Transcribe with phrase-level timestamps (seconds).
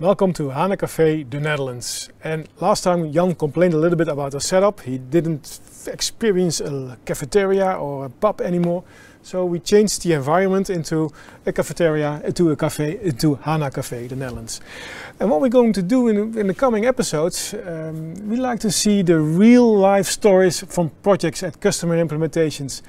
[0.00, 2.08] Welcome to HANA Cafe, the Netherlands.
[2.22, 4.82] And last time Jan complained a little bit about the setup.
[4.82, 5.58] He didn't
[5.88, 8.84] experience a cafeteria or a pub anymore.
[9.22, 11.10] So we changed the environment into
[11.44, 14.60] a cafeteria, into a cafe, into HANA Cafe, the Netherlands.
[15.18, 18.70] And what we're going to do in, in the coming episodes, um, we like to
[18.70, 22.82] see the real life stories from projects and customer implementations.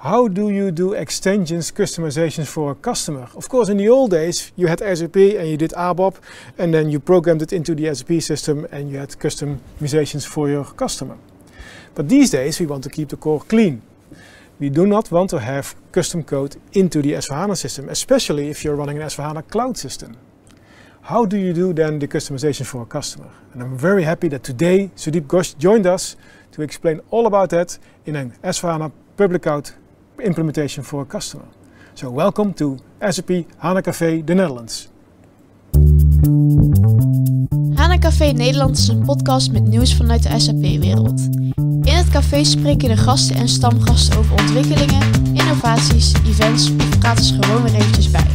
[0.00, 3.28] How do you do extensions, customizations for a customer?
[3.34, 6.16] Of course, in the old days, you had SAP and you did ABAP,
[6.58, 10.64] and then you programmed it into the SAP system and you had customizations for your
[10.64, 11.16] customer.
[11.94, 13.80] But these days, we want to keep the core clean.
[14.60, 18.76] We do not want to have custom code into the S4HANA system, especially if you're
[18.76, 20.14] running an S4HANA cloud system.
[21.00, 23.30] How do you do then the customization for a customer?
[23.54, 26.16] And I'm very happy that today Sudeep Ghosh joined us
[26.52, 29.70] to explain all about that in an S4HANA public cloud
[30.20, 31.46] implementation for a customer.
[31.94, 34.88] So welcome to SAP HANA Café de Netherlands.
[37.74, 41.20] HANA Café Nederland is een podcast met nieuws vanuit de SAP-wereld.
[41.82, 47.42] In het café spreken de gasten en stamgasten over ontwikkelingen, innovaties, events of praten ze
[47.42, 48.26] gewoon weer eventjes bij.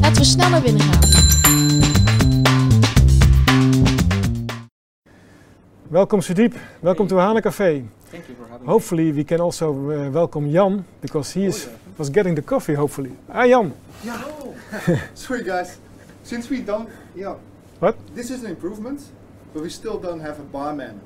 [0.00, 1.10] Laten we snel naar binnen gaan.
[5.88, 7.84] Welcome Sudeep, welcome to HANA Café.
[8.12, 12.10] Thank you for having Hopefully we can also uh, welcome Jan because he is, was
[12.10, 13.12] getting the coffee hopefully.
[13.30, 13.74] Ah Jan, me.
[14.04, 15.00] Yeah.
[15.14, 15.78] Sorry guys.
[16.22, 17.36] Since we don't, yeah.
[17.80, 17.96] What?
[18.14, 19.00] This is an improvement,
[19.54, 21.00] but we still don't have a barman.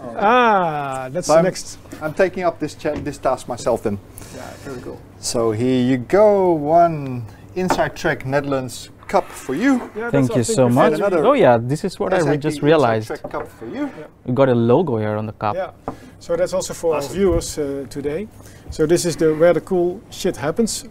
[0.00, 1.78] ah, that's the I'm- next.
[2.00, 3.98] I'm taking up this cha- this task myself then.
[4.34, 4.98] Yeah, very cool.
[5.20, 9.90] So here you go, one Inside Track Netherlands cup for you.
[9.96, 11.00] Yeah, Thank you so much.
[11.00, 13.08] Oh yeah, this is what I just realized.
[13.30, 13.90] Cup for you.
[14.24, 15.56] We got a logo here on the cup.
[15.56, 15.70] Yeah,
[16.18, 17.10] so that's also for Awesome.
[17.10, 18.28] our viewers uh, today.
[18.70, 20.84] So this is the where the cool shit happens,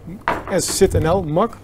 [0.47, 1.55] as Sit NL mug.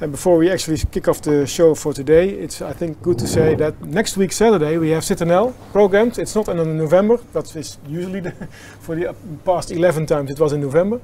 [0.00, 3.26] And before we actually kick off the show for today, it's I think good to
[3.26, 6.18] say that next week Saturday we have Sit NL programmed.
[6.18, 8.32] It's not in November, that is usually the,
[8.80, 9.14] for the
[9.44, 11.00] past 11 times it was in November,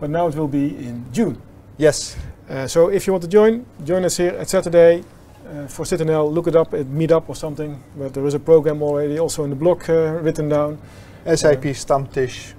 [0.00, 1.36] but now it will be in June.
[1.76, 2.16] Yes.
[2.50, 5.04] Uh, so if you want to join, join us here at Saturday
[5.48, 6.32] uh, for CityNL.
[6.32, 7.80] Look it up at Meetup or something.
[7.96, 10.78] But there is a program already also in the blog uh, written down.
[11.24, 12.54] SAP Stammtisch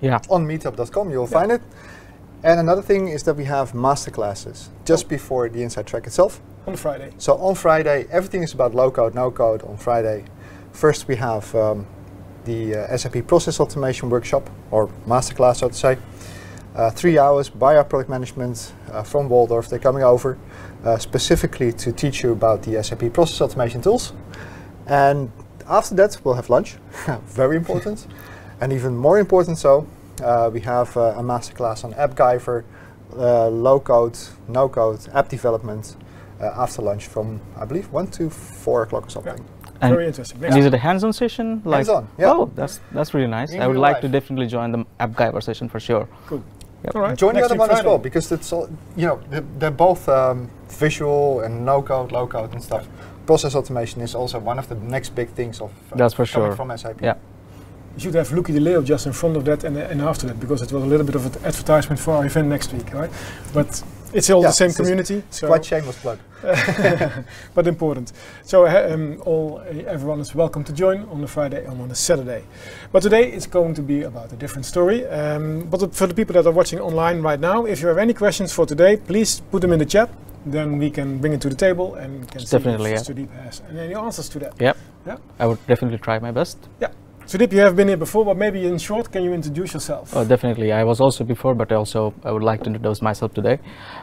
[0.00, 0.20] Yeah.
[0.30, 1.38] on meetup.com, you'll Yeah.
[1.40, 1.60] find it.
[2.42, 6.40] And another thing is that we have masterclasses just before the Inside Track itself.
[6.66, 7.10] on Friday.
[7.18, 10.24] So on Friday, everything is about low code, no code on Friday.
[10.72, 11.86] First, we have um,
[12.46, 15.98] the uh, SAP Process Automation Workshop, or masterclass, so to say.
[16.74, 19.68] Uh, three hours by our product management uh, from Walldorf.
[19.68, 20.36] They're coming over
[20.84, 24.12] uh, specifically to teach you about the SAP Process Automation tools.
[24.86, 25.30] And
[25.68, 26.76] after that, we'll have lunch.
[27.26, 28.08] Very important.
[28.60, 29.86] and even more important, so
[30.22, 32.64] uh, we have uh, a masterclass on AppGyver,
[33.16, 34.18] uh, low code,
[34.48, 35.96] no code, app development
[36.40, 39.44] uh, after lunch from I believe one to four o'clock or something.
[39.80, 40.42] And, Very interesting.
[40.44, 41.60] and is it a hands-on session?
[41.64, 42.32] Like, Hands-on, yeah.
[42.32, 43.52] Oh, that's that's really nice.
[43.52, 46.08] In I would real like to definitely join the AppGyver session for sure.
[46.26, 46.42] Cool.
[46.84, 46.96] Yep.
[46.96, 47.16] All right.
[47.16, 50.08] Join the other week one as well because it's all you know they're, they're both
[50.08, 52.86] um, visual and no code, low code and stuff.
[53.26, 56.48] Process automation is also one of the next big things of uh, That's for coming
[56.50, 56.56] sure.
[56.56, 57.00] from SAP.
[57.00, 57.14] Yeah.
[57.94, 60.40] You should have Lucky de Leo just in front of that and, and after that
[60.40, 63.10] because it was a little bit of an advertisement for our event next week, right?
[63.54, 63.82] But
[64.14, 65.22] it's all Yeah, the same it's just- community.
[65.30, 66.18] So Quite shameless plug.
[67.54, 68.12] but important.
[68.44, 71.90] So uh, um, all uh, everyone is welcome to join on a Friday and on
[71.90, 72.44] a Saturday.
[72.92, 75.06] But today it's going to be about a different story.
[75.06, 78.14] Um, but for the people that are watching online right now, if you have any
[78.14, 80.08] questions for today, please put them in the chat.
[80.46, 83.14] Then we can bring it to the table and we can see Definitely, if yeah.
[83.14, 84.52] Sudeep has and any answers to that.
[84.60, 84.76] Yep.
[85.06, 85.16] Yeah.
[85.38, 86.58] I would definitely try my best.
[87.26, 90.14] Sudeep, you have been here before, but maybe in short, can you introduce yourself?
[90.14, 90.72] Oh, definitely.
[90.72, 93.60] I was also before, but also I would like to introduce myself today.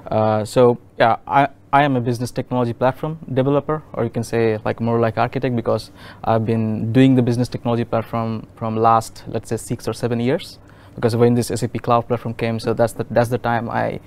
[0.08, 4.58] Uh, so yeah, I, I am a business technology platform developer, or you can say
[4.66, 5.92] like more like architect, because
[6.24, 10.58] I've been doing the business technology platform from last let's say six or seven years.
[10.96, 14.00] Because when this SAP Cloud platform came, so that's the that's the time I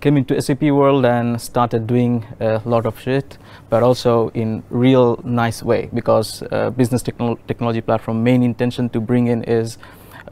[0.00, 3.38] came into SAP world and started doing a lot of shit,
[3.68, 5.90] but also in real nice way.
[5.92, 9.78] Because uh, business techno- technology platform main intention to bring in is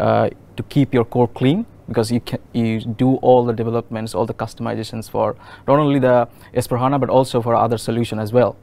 [0.00, 4.26] uh, to keep your core clean because you can you do all the developments, all
[4.26, 8.56] the customizations for not only the S4HANA but also for other solution as well.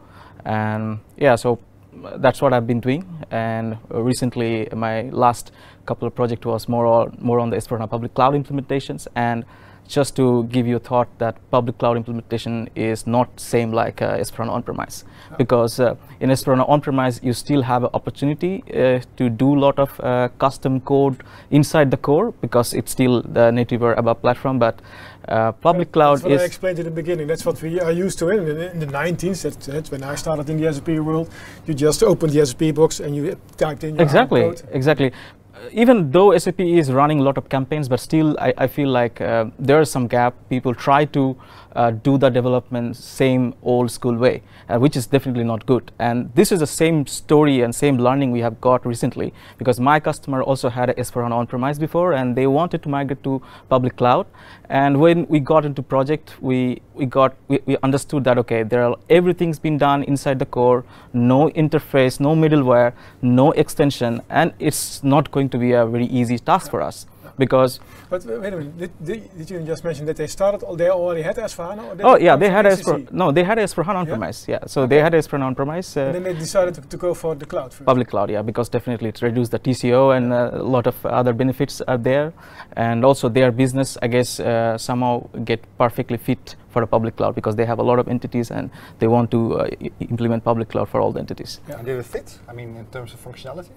[0.45, 1.59] And yeah, so
[2.03, 3.03] uh, that's what I've been doing.
[3.31, 5.51] And uh, recently, my last
[5.85, 9.07] couple of project was more on, more on the S4HANA public cloud implementations.
[9.15, 9.43] And
[9.87, 14.17] just to give you a thought that public cloud implementation is not same like uh,
[14.17, 15.03] S4HANA on-premise
[15.37, 19.77] because uh, in S4HANA on-premise you still have an opportunity uh, to do a lot
[19.79, 24.59] of uh, custom code inside the core because it's still the native or ABAP platform
[24.59, 24.79] but
[25.27, 27.25] uh, public cloud That's what I explained in the beginning.
[27.25, 29.41] That's what we are used to in, in, in the 19s.
[29.41, 31.31] That's, that's when I started in the SAP world.
[31.65, 34.61] You just opened the SAP box and you typed in your exactly code.
[34.71, 35.11] exactly
[35.71, 39.21] even though SAP is running a lot of campaigns, but still I, I feel like
[39.21, 40.33] uh, there is some gap.
[40.49, 41.35] People try to
[41.75, 45.91] uh, do the development same old school way, uh, which is definitely not good.
[45.99, 49.99] And this is the same story and same learning we have got recently because my
[49.99, 54.25] customer also had a S4HANA on-premise before and they wanted to migrate to public cloud.
[54.69, 58.83] And when we got into project, we, we got we, we understood that okay, there
[58.83, 60.83] are everything's been done inside the core,
[61.13, 66.39] no interface, no middleware, no extension, and it's not going to be a very easy
[66.39, 67.05] task for us.
[67.37, 67.79] Because
[68.09, 70.89] But wait a minute, did, did, did you just mention that they started, al- they
[70.89, 71.83] already had S4HANA?
[72.03, 72.83] Or oh yeah they had ECC?
[72.83, 76.23] S4 no they had S4HANA on-premise yeah so they had S4HANA on-premise uh, And then
[76.23, 77.85] they decided to, to go for the cloud first.
[77.85, 81.33] public cloud yeah because definitely it reduced the TCO and uh, a lot of other
[81.33, 82.31] benefits are there
[82.75, 87.33] and also their business I guess uh, somehow get perfectly fit for a public cloud
[87.35, 88.69] because they have a lot of entities and
[88.99, 91.77] they want to uh, i- implement public cloud for all the entities Yeah.
[91.77, 92.37] And did it fit?
[92.49, 93.69] I mean, in terms of functionality?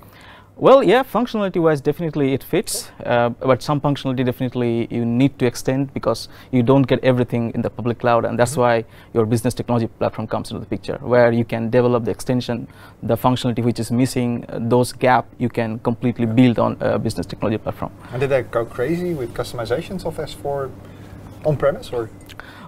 [0.61, 5.47] Well, yeah, functionality wise, definitely it fits, uh, but some functionality definitely you need to
[5.47, 8.85] extend because you don't get everything in the public cloud, and that's why
[9.15, 12.67] your business technology platform comes into the picture, where you can develop the extension,
[13.05, 17.25] the functionality which is missing, uh, those gap you can completely build on a business
[17.25, 17.93] technology platform.
[18.11, 20.73] And did they go crazy with customizations of S4
[21.45, 22.11] on-premise or?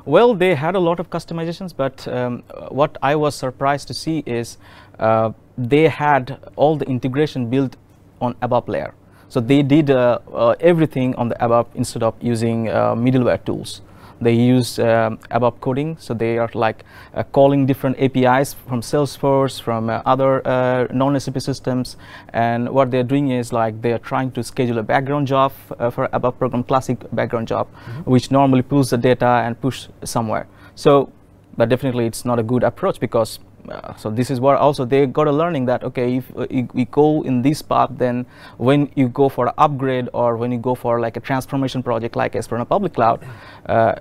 [0.04, 4.22] Well, they had a lot of customizations, but um, what I was surprised to see
[4.26, 4.58] is
[5.00, 5.32] uh,
[5.68, 7.76] they had all the integration built
[8.20, 8.94] on ABAP layer.
[9.28, 13.82] So they did uh, uh, everything on the ABAP instead of using uh, middleware tools.
[14.20, 16.84] They use um, ABAP coding, so they are like
[17.14, 21.96] uh, calling different APIs from Salesforce, from uh, other uh, non-SAP systems,
[22.34, 25.88] and what they're doing is like they are trying to schedule a background job uh,
[25.88, 27.66] for ABAP program, classic background job,
[28.04, 30.46] which normally pulls the data and push somewhere.
[30.74, 31.10] So,
[31.56, 35.06] but definitely it's not a good approach because uh, so this is where also they
[35.06, 38.26] got a learning that okay if uh, go in this path then
[38.58, 42.34] when you go for upgrade or when you go for like a transformation project like
[42.34, 43.24] a public cloud
[43.66, 43.94] uh,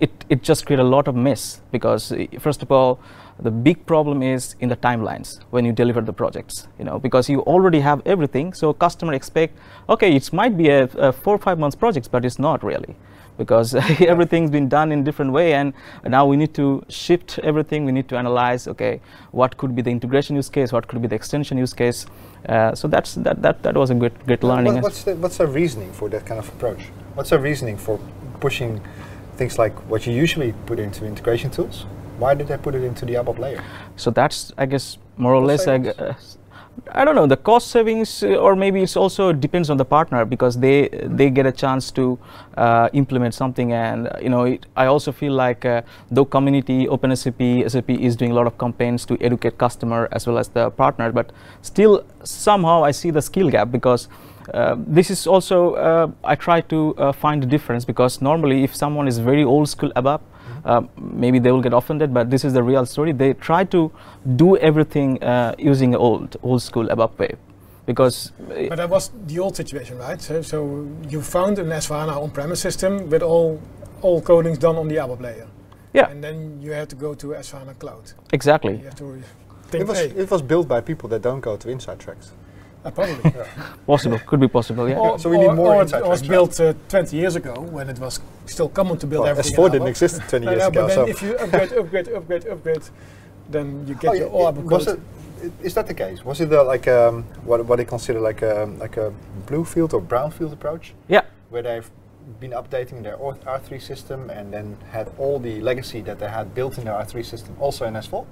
[0.00, 3.00] it, it just create a lot of mess because uh, first of all
[3.42, 7.28] the big problem is in the timelines when you deliver the projects you know because
[7.28, 8.52] you already have everything.
[8.52, 9.58] So customer expect
[9.88, 12.96] okay it might be a, a four or five months projects but it's not really
[13.40, 13.74] because
[14.14, 15.72] everything's been done in different way and
[16.16, 18.94] now we need to shift everything we need to analyze okay
[19.40, 22.06] what could be the integration use case what could be the extension use case
[22.48, 25.38] uh, so that's that, that that was a great great learning What, what's, the, what's
[25.38, 26.82] the reasoning for that kind of approach?
[27.14, 28.00] What's the reasoning for
[28.40, 28.80] pushing
[29.36, 31.84] things like what you usually put into integration tools?
[32.18, 33.62] Why did they put it into the ABAP layer?
[34.00, 35.66] so that's i guess more or less
[36.92, 40.24] I, don't know the cost savings uh, or maybe it's also depends on the partner
[40.24, 42.18] because they they get a chance to
[42.56, 43.72] uh, implement something.
[43.72, 48.16] And uh, you know it, I also feel like uh, though community OpenSAP SAP is
[48.16, 51.32] doing a lot of campaigns to educate customer as well as the partner but
[51.62, 54.08] still somehow I see the skill gap because
[54.54, 59.06] uh, this is also uh, I try to find the difference because normally if someone
[59.06, 60.20] is very old school ABAP
[60.64, 63.90] uh, maybe they will get offended but this is the real story they try to
[64.36, 67.34] do everything uh, using old old school ABAP way
[67.86, 70.20] because uh, But that was the old situation, right?
[70.20, 73.60] So, so you found an S4HANA on-premise system with all
[74.02, 75.46] all codings done on the ABAP layer.
[75.92, 78.12] yeah And then you had to go to S4HANA Cloud.
[78.32, 79.22] exactly You have to
[79.70, 82.32] think, It was, hey, it was built by people that don't go to Inside Tracks.
[82.84, 83.32] Uh, probably.
[83.86, 86.58] possible could be possible yeah Or, So we need or- more or it was built
[86.60, 89.56] uh, 20 years ago when it was still common to build Well, everything.
[89.56, 90.86] S4 in didn't exist 20 years no, ago.
[90.86, 92.82] but so if you upgrade, upgrade, upgrade, upgrade,
[93.50, 95.02] then you get Oh, your yeah, ABAP was code.
[95.42, 96.24] it, is that the case?
[96.24, 99.12] Was it uh, like um, what, what they consider like a, like a
[99.46, 100.94] blue field or brown field approach?
[101.08, 101.90] yeah where they've
[102.40, 106.78] been updating their R3 system and then had all the legacy that they had built
[106.78, 108.24] in their R3 system also in S4?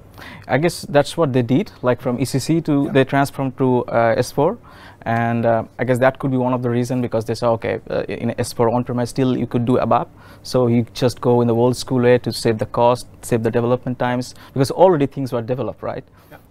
[0.46, 2.92] I guess that's what they did, like from ECC to Yeah.
[2.92, 4.56] they transformed to uh, S4,
[5.02, 7.80] and uh, I guess that could be one of the reason because they saw okay
[7.90, 10.08] uh, in S4 on-premise still you could do ABAP,
[10.42, 13.50] so you just go in the old school way to save the cost, save the
[13.50, 16.04] development times because already things were developed, right?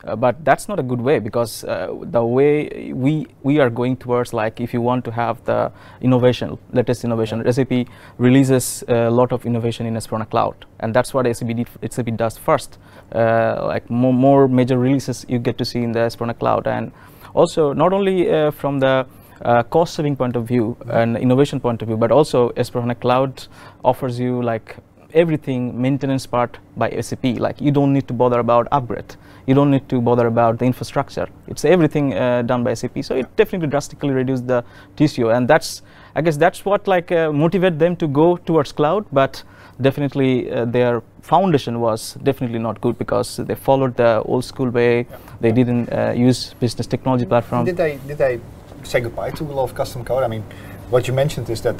[0.04, 3.98] Uh, but that's not a good way because uh, the way we we are going
[3.98, 7.88] towards like if you want to have the innovation, latest innovation, SAP
[8.18, 12.38] releases a lot of innovation in S4HANA Cloud, and that's what SAP, did, SAP does
[12.38, 12.78] first.
[13.12, 16.92] Uh, like more, more major releases you get to see in the S4HANA Cloud, and
[17.34, 19.08] also not only uh, from the
[19.42, 23.48] uh, cost saving point of view and innovation point of view, but also S4HANA Cloud
[23.84, 24.78] offers you like
[25.14, 27.24] everything maintenance part by SAP.
[27.40, 29.16] Like you don't need to bother about upgrade.
[29.46, 31.28] You don't need to bother about the infrastructure.
[31.48, 33.04] It's everything uh, done by SAP.
[33.04, 34.64] So it definitely drastically reduced the
[34.98, 35.82] TCO, and that's
[36.16, 39.06] I guess that's what like uh, motivate them to go towards cloud.
[39.12, 39.44] But
[39.82, 45.00] definitely uh, their foundation was definitely not good because they followed the old school way.
[45.00, 45.18] Yeah.
[45.40, 47.66] They didn't uh, use business technology platform.
[47.66, 48.40] Did they did they
[48.84, 50.24] say goodbye to a lot of custom code?
[50.24, 50.44] I mean,
[50.90, 51.78] what you mentioned is that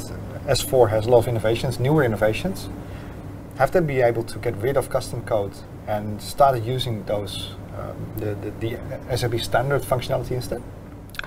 [0.48, 2.70] S4 has a lot of innovations, newer innovations.
[3.58, 5.54] Have they been able to get rid of custom code
[5.88, 10.62] and started using those um, the, the, the SAP standard functionality instead?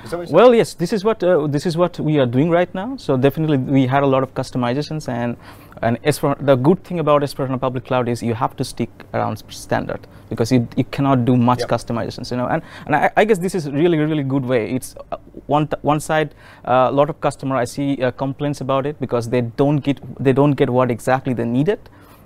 [0.05, 0.35] Is that what you said?
[0.37, 2.97] Well, yes, this is what uh, this is what we are doing right now.
[2.97, 5.37] So definitely, we had a lot of customizations, and
[5.83, 5.99] and
[6.41, 10.53] the good thing about S4HANA Public Cloud is you have to stick around standard because
[10.53, 11.69] you, you cannot do much Yep.
[11.69, 12.47] customizations, you know.
[12.47, 14.71] And and I, I guess this is really really good way.
[14.71, 16.35] It's uh, one one side,
[16.65, 19.99] uh, a lot of customer I see uh, complaints about it because they don't get
[20.23, 21.81] they don't get what exactly they needed.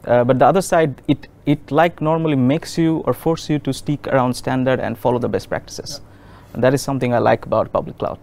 [0.06, 3.72] Uh, but the other side, it it like normally makes you or force you to
[3.72, 6.00] stick around standard and follow the best practices.
[6.52, 8.18] And that is something I like about public cloud,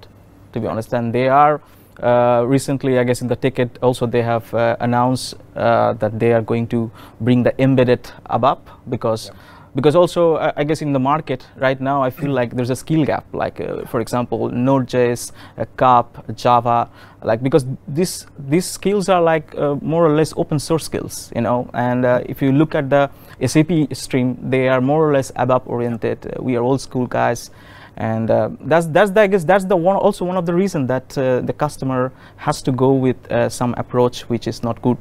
[0.53, 0.93] to be honest.
[0.93, 1.61] And they are
[2.01, 6.33] uh, recently, I guess, in the ticket also they have uh, announced uh, that they
[6.33, 8.59] are going to bring the embedded ABAP
[8.89, 9.27] because.
[9.27, 9.50] Yeah.
[9.73, 12.75] Because also, I I guess in the market right now, I feel like there's a
[12.75, 13.25] skill gap.
[13.33, 16.89] Like, uh, for example, Node.js, uh, CAP, Java.
[17.23, 21.41] Like, because this these skills are like uh, more or less open source skills, you
[21.41, 21.69] know.
[21.73, 23.09] And uh, if you look at the
[23.45, 26.25] SAP stream, they are more or less ABAP oriented.
[26.25, 27.49] Uh, we are old school guys,
[27.95, 30.87] and uh, that's that's the, I guess that's the one also one of the reason
[30.87, 34.97] that uh, the customer has to go with uh, some approach which is not good.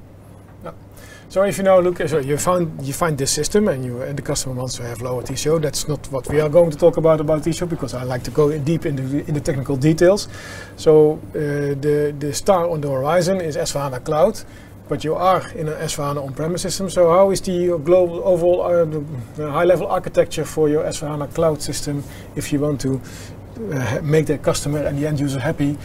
[1.30, 4.18] So if you now look, so you find you find this system, and you and
[4.18, 5.62] the customer wants to have lower TCO.
[5.62, 8.32] That's not what we are going to talk about about TCO because I like to
[8.32, 10.26] go in deep into the, in the technical details.
[10.74, 14.42] So uh, the the star on the horizon is S4HANA Cloud,
[14.88, 16.90] but you are in an S4HANA on-premise system.
[16.90, 22.02] So how is the global overall uh, high-level architecture for your S4HANA Cloud system
[22.34, 23.00] if you want to
[23.72, 25.78] uh, make the customer and the end user happy?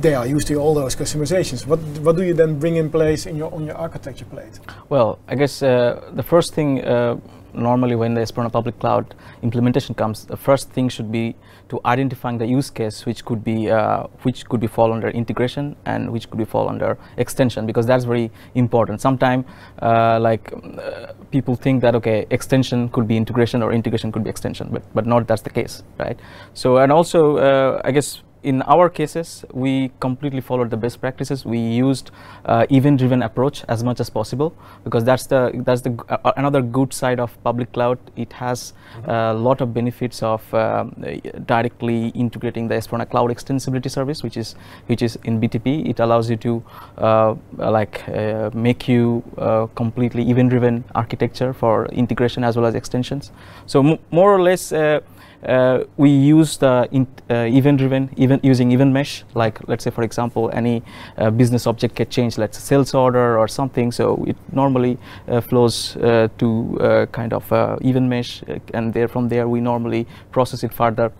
[0.00, 1.66] They are used to all those customizations.
[1.66, 4.60] What what do you then bring in place in your on your architecture plate?
[4.88, 7.16] Well, I guess uh, the first thing uh,
[7.56, 11.34] normally when the S4HANA public cloud implementation comes, the first thing should be
[11.68, 15.74] to identifying the use case which could be uh, which could be fall under integration
[15.84, 19.00] and which could be fall under extension because that's very important.
[19.00, 19.44] Sometimes
[19.82, 24.30] uh, like uh, people think that okay extension could be integration or integration could be
[24.30, 26.18] extension, but but not that's the case, right?
[26.54, 31.44] So and also uh, I guess in our cases, we completely followed the best practices.
[31.44, 32.12] We used
[32.44, 36.92] uh, event-driven approach as much as possible because that's the that's the uh, another good
[36.92, 37.98] side of public cloud.
[38.14, 38.72] It has
[39.04, 44.36] a lot of benefits of um, uh, directly integrating the S4HANA Cloud Extensibility Service, which
[44.36, 44.54] is
[44.86, 45.88] which is in BTP.
[45.90, 46.62] It allows you to
[46.98, 53.32] uh, like uh, make you uh, completely event-driven architecture for integration as well as extensions.
[53.66, 54.72] So m- more or less.
[55.44, 56.88] Uh, we use the
[57.30, 59.24] uh, event-driven, event using event mesh.
[59.34, 60.82] Like let's say, for example, any
[61.18, 63.92] uh, business object get changed, let's say sales order or something.
[63.92, 64.98] So it normally
[65.42, 65.94] flows
[66.38, 67.52] to kind of
[67.82, 68.42] event mesh,
[68.74, 71.12] and there from there we normally process it further.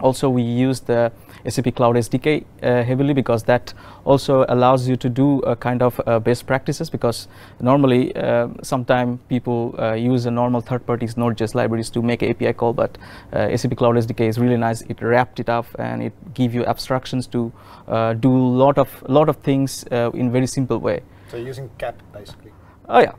[0.00, 1.12] Also, we use the
[1.48, 3.74] SAP Cloud SDK uh, heavily because that
[4.04, 7.28] also allows you to do a kind of uh, best practices because
[7.60, 12.52] normally uh, sometimes people uh, use a normal third parties Node.js libraries to make API
[12.52, 12.96] call, but
[13.32, 14.82] uh, SAP Cloud SDK is really nice.
[14.82, 17.52] It wrapped it up and it give you abstractions to
[17.88, 21.00] uh, do lot of lot of things uh, in very simple way.
[21.30, 22.52] So you're using CAP basically.
[22.88, 23.12] Oh yeah,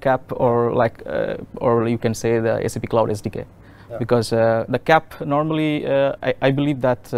[0.00, 3.44] CAP or like uh, or you can say the SAP Cloud SDK,
[3.90, 3.98] Yeah.
[3.98, 7.12] because uh, the CAP normally uh, I, I believe that.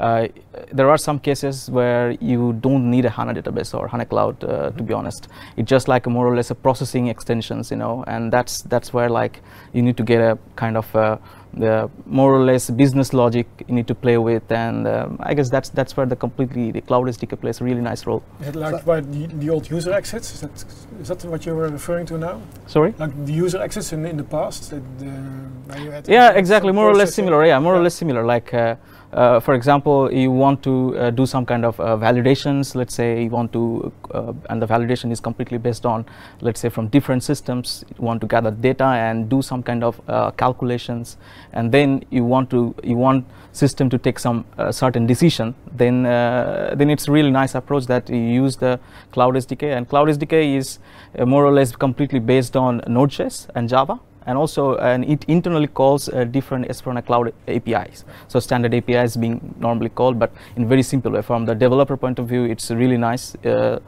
[0.00, 0.28] Uh, uh,
[0.72, 4.70] there are some cases where you don't need a HANA database or HANA Cloud, uh,
[4.70, 5.28] to be honest.
[5.56, 8.92] It's just like a more or less a processing extensions, you know, and that's that's
[8.92, 9.40] where like
[9.72, 11.18] you need to get a kind of uh,
[11.56, 15.50] the more or less business logic you need to play with, and um, I guess
[15.50, 18.22] that's that's where the completely the Cloud SDK plays a really nice role.
[18.40, 20.34] Is it like by the, the old user exits?
[20.34, 20.64] Is that
[21.00, 22.42] is that what you were referring to now?
[22.66, 22.94] Sorry.
[22.98, 24.70] Like the user exits in, in the past?
[24.70, 26.72] That, uh, you had Yeah, exactly.
[26.72, 27.44] More or less similar.
[27.44, 28.24] Yeah, more or less similar.
[28.24, 28.76] Like, uh,
[29.14, 32.74] uh, for example, you want to uh, do some kind of uh, validations.
[32.74, 36.04] Let's say you want to, uh, and the validation is completely based on,
[36.40, 37.84] let's say, from different systems.
[37.96, 41.16] You want to gather data and do some kind of uh, calculations,
[41.52, 45.54] and then you want to you want system to take some uh, certain decision.
[45.72, 48.80] Then then it's really nice approach that you use the
[49.12, 50.78] Cloud SDK, and Cloud SDK is
[51.24, 56.08] more or less completely based on Node.js and Java and also and it internally calls
[56.08, 58.04] uh, different S4HANA Cloud APIs.
[58.28, 61.22] So standard APIs being normally called, but in very simple way.
[61.22, 63.78] From the developer point of view, it's really nice, uh,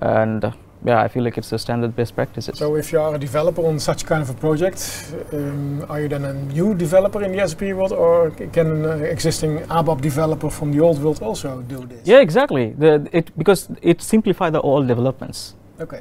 [0.00, 0.52] and uh,
[0.84, 2.58] yeah, I feel like it's a standard best practices.
[2.58, 6.08] So if you are a developer on such kind of a project, um, are you
[6.08, 10.50] then a new developer in the SAP world, or can an uh, existing ABAP developer
[10.50, 12.06] from the old world also do this?
[12.06, 12.74] yeah, exactly.
[12.78, 15.54] The, it because it simplifies the all developments.
[15.80, 16.00] Okay.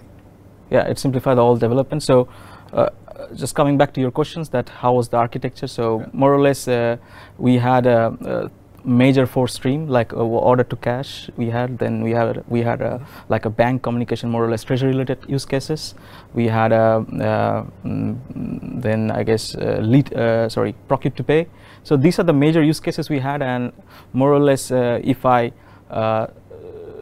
[0.69, 2.27] yeah it simplified all development so
[2.73, 2.89] uh,
[3.33, 5.67] just coming back to your questions that how was the architecture?
[5.67, 6.07] So Yeah.
[6.13, 6.97] more or less uh,
[7.37, 8.49] we had a, a
[8.85, 11.77] major four stream like uh, order to cash we had.
[11.79, 15.17] Then we had we had a, like a bank communication more or less treasury related
[15.27, 15.95] use cases.
[16.33, 21.47] We had a uh, mm, then i guess uh, lead uh, sorry procure to pay.
[21.83, 23.71] So these are the major use cases we had and
[24.13, 25.51] more or less uh, if i
[25.89, 26.27] uh,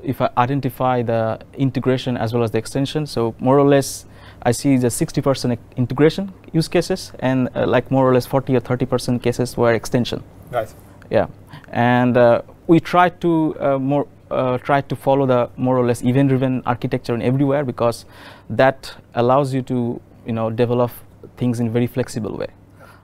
[0.04, 4.06] if I identify the integration as well as the extension, so more or less
[4.44, 8.62] I see the 60% integration use cases and uh, like more or less 40 or
[8.62, 10.22] 30% cases were extension.
[10.52, 10.74] Right.
[11.10, 11.28] Yeah,
[11.70, 16.04] and uh, we try to uh, more uh, try to follow the more or less
[16.04, 18.06] event-driven architecture in everywhere because
[18.50, 20.92] that allows you to you know develop
[21.38, 22.48] things in very flexible way.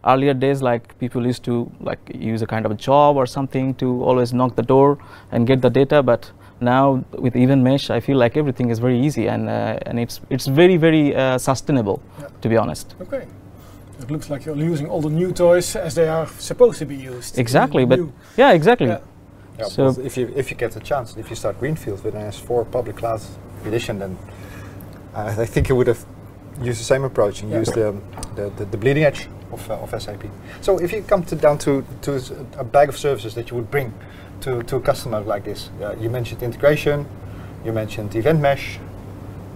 [0.05, 3.75] Earlier days, like people used to like use a kind of a job or something
[3.75, 4.97] to always knock the door
[5.31, 8.99] and get the data, but now with event mesh, I feel like everything is very
[8.99, 12.27] easy and uh, and it's it's very very uh, sustainable, Yeah.
[12.41, 12.95] to be honest.
[13.01, 13.25] Okay.
[14.01, 16.95] It looks like you're using all the new toys as they are supposed to be
[16.95, 17.37] used.
[17.37, 18.11] Exactly, but New.
[18.37, 18.87] yeah, exactly.
[18.87, 18.99] Yeah.
[19.59, 22.21] Yeah, So- if you if you get the chance, if you start Greenfield with an
[22.31, 23.21] S4 public cloud
[23.65, 24.17] edition, then
[25.15, 26.05] uh, I think you would have
[26.63, 27.59] used the same approach and Yeah.
[27.59, 27.93] used the,
[28.35, 30.23] the, the, the bleeding edge of, uh, of SAP.
[30.61, 33.57] So if you come to, down to, to s- a bag of services that you
[33.57, 33.93] would bring
[34.41, 37.05] to, to a customer like this, uh, you mentioned integration,
[37.65, 38.79] you mentioned event mesh,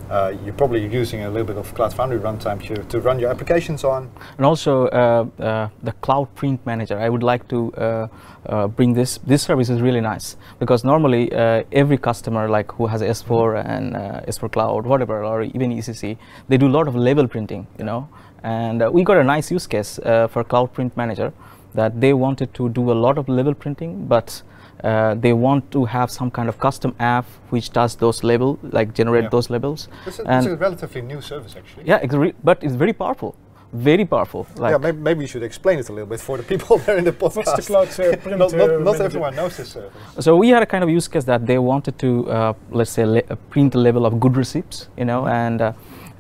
[0.10, 3.32] uh, you're probably using a little bit of Cloud Foundry runtime to, to run your
[3.32, 4.12] applications on.
[4.38, 7.00] And also uh, uh, the Cloud Print Manager.
[7.00, 8.08] I would like to uh,
[8.46, 9.18] uh, bring this.
[9.26, 13.96] This service is really nice because normally uh, every customer, like who has S4 and
[13.96, 17.86] uh, S4 Cloud, whatever, or even ECC, they do a lot of label printing, you
[17.86, 18.08] know.
[18.44, 21.32] And we got a nice use case for Cloud Print Manager
[21.74, 24.44] that they wanted to do a lot of label printing, but
[24.84, 28.94] uh, they want to have some kind of custom app which does those label, like
[28.94, 29.30] generate Yeah.
[29.30, 29.88] those labels.
[30.06, 31.86] It's a, it's And- a relatively new service actually.
[31.88, 33.36] Yeah, it's re- but it's very powerful,
[33.72, 34.46] very powerful.
[34.58, 36.98] Like yeah, maybe, maybe you should explain it a little bit for the people there
[36.98, 37.36] in the podcast.
[37.38, 38.38] What's the cloud print?
[38.38, 39.92] not, not, not everyone knows this service.
[40.20, 43.06] So we had a kind of use case that they wanted to, uh, let's say,
[43.06, 45.72] le- uh, print a level of good receipts, you know, and uh,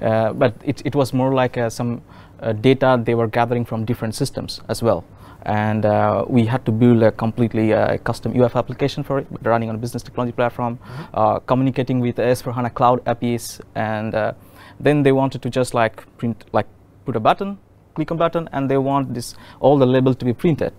[0.01, 2.01] uh, but it, it was more like uh, some
[2.41, 5.03] uh, data they were gathering from different systems as well.
[5.43, 9.69] And uh, we had to build a completely uh, custom UF application for it, running
[9.69, 10.79] on a business technology platform,
[11.13, 14.33] uh, communicating with S4HANA Cloud APIs, and uh,
[14.79, 16.67] then they wanted to just like print, like
[17.05, 17.57] put a button,
[17.93, 20.73] click on button, and they want this all the label to be printed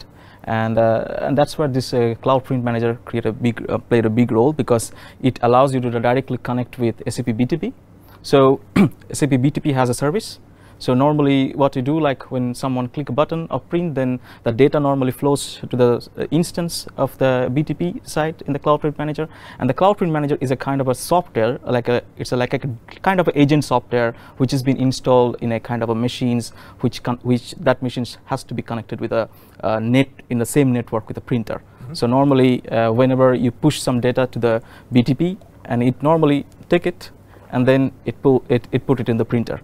[0.45, 4.11] and uh, and that's where this uh, cloud print manager create a big played a
[4.11, 7.73] big role because it allows you to directly connect with SAP BTP.
[8.23, 8.61] So
[9.13, 10.39] SAP BTP has a service.
[10.79, 14.53] So normally, what you do, like when someone click a button of print, then the
[14.53, 18.99] data normally flows to the uh, instance of the BTP site in the Cloud Print
[18.99, 22.33] Manager, and the Cloud Print Manager is a kind of a software, like a it's
[22.33, 22.61] a, like a
[23.03, 26.51] kind of a agent software which has been installed in a kind of a machines
[26.81, 29.29] which which that machines has to be connected with a
[29.63, 31.63] uh, net in the same network with a printer.
[31.93, 36.87] So normally, uh, whenever you push some data to the BTP, and it normally take
[36.87, 37.11] it,
[37.51, 39.61] and then it pull it, it put it in the printer.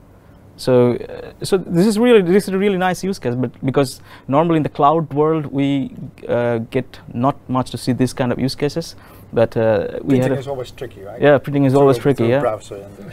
[0.61, 4.03] So, uh, so this is really this is a really nice use case, but because
[4.29, 5.91] normally in the cloud world we
[6.29, 8.95] uh, get not much to see this kind of use cases,
[9.33, 11.23] but uh, we Printing is always tricky, right?
[11.23, 12.27] yeah, printing is Through always tricky.
[12.27, 13.13] Yeah, browser and,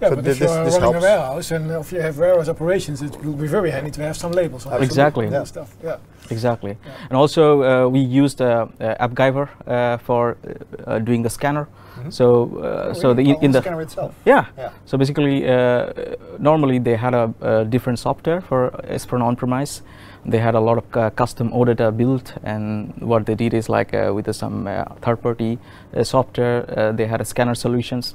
[0.00, 2.48] Yeah, So but thi- if you're this running a warehouse and if you have warehouse
[2.48, 4.82] operations, it will be very handy to have some labels on.
[4.82, 5.28] Exactly.
[5.28, 5.44] Yeah.
[5.44, 5.70] Stuff.
[5.84, 5.96] Yeah.
[6.30, 6.70] exactly.
[6.70, 7.08] Yeah.
[7.10, 8.48] And also uh, we used uh,
[8.80, 11.66] uh, AppGyver uh, for uh, uh, doing the scanner.
[11.98, 12.12] Mhm.
[12.12, 12.24] So,
[12.62, 14.12] uh, so the in the scanner itself.
[14.24, 14.70] yeah, Yeah.
[14.84, 15.92] So basically, uh,
[16.38, 19.82] normally they had a, a different software for S4 on-premise.
[20.26, 23.94] They had a lot of uh, custom auditor built, and what they did is like
[23.94, 25.58] uh, with some uh, third-party
[25.96, 28.14] uh, software, uh, they had a scanner solutions.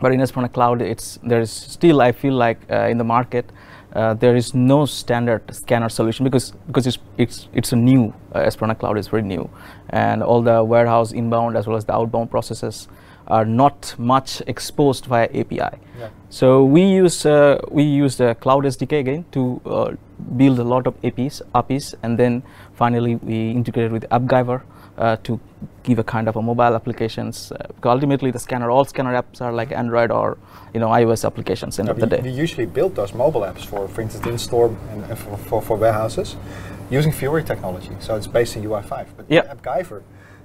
[0.00, 3.44] But in S4HANA Cloud, it's there is still I feel like uh, in the market
[3.94, 8.40] uh, there is no standard scanner solution because because it's it's it's a new uh,
[8.40, 9.48] S4HANA Cloud is very new,
[9.90, 12.88] and all the warehouse inbound as well as the outbound processes
[13.28, 15.78] are not much exposed via API.
[15.98, 16.08] Yeah.
[16.30, 19.92] So we use uh, we use the Cloud SDK again to uh,
[20.36, 22.42] build a lot of APIs, APIs, and then
[22.74, 24.62] finally we integrated with AppGyver
[24.98, 25.40] uh, to
[25.82, 27.52] give a kind of a mobile applications.
[27.52, 30.36] Uh, ultimately, the scanner, all scanner apps are like Android or
[30.74, 31.78] you know iOS applications.
[31.78, 32.20] End Yeah, of the day.
[32.22, 35.76] we usually build those mobile apps for, for instance, in-store and uh, for, for, for
[35.76, 36.36] warehouses
[36.90, 37.90] using Fiori technology.
[38.00, 39.06] So it's based in UI5.
[39.16, 39.54] But Yeah.
[39.54, 40.02] AppGyver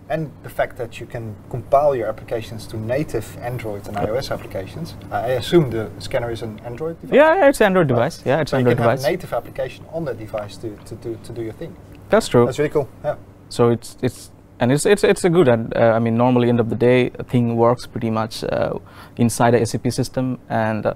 [0.10, 4.96] and the fact that you can compile your applications to native Android and iOS applications.
[5.12, 7.16] I assume the scanner is an Android device.
[7.16, 8.22] Yeah, it's Android device.
[8.26, 9.04] Yeah, it's so Android you can device.
[9.04, 11.74] have native application on that device to, to, do, to do your thing.
[12.10, 12.46] That's true.
[12.46, 12.90] That's really cool.
[13.04, 13.16] Yeah.
[13.50, 16.60] so it's it's and it's it's it's a good and uh, I mean normally end
[16.60, 18.74] of the day a thing works pretty much uh,
[19.18, 20.94] inside a SAP system and uh,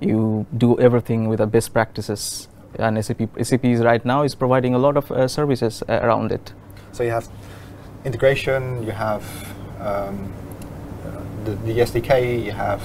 [0.00, 4.74] you do everything with the best practices and SAP SAP is right now is providing
[4.74, 6.52] a lot of uh, services uh, around it.
[6.92, 7.28] So you have
[8.04, 9.24] integration, you have
[9.80, 10.32] um,
[11.44, 12.82] the, the SDK, you have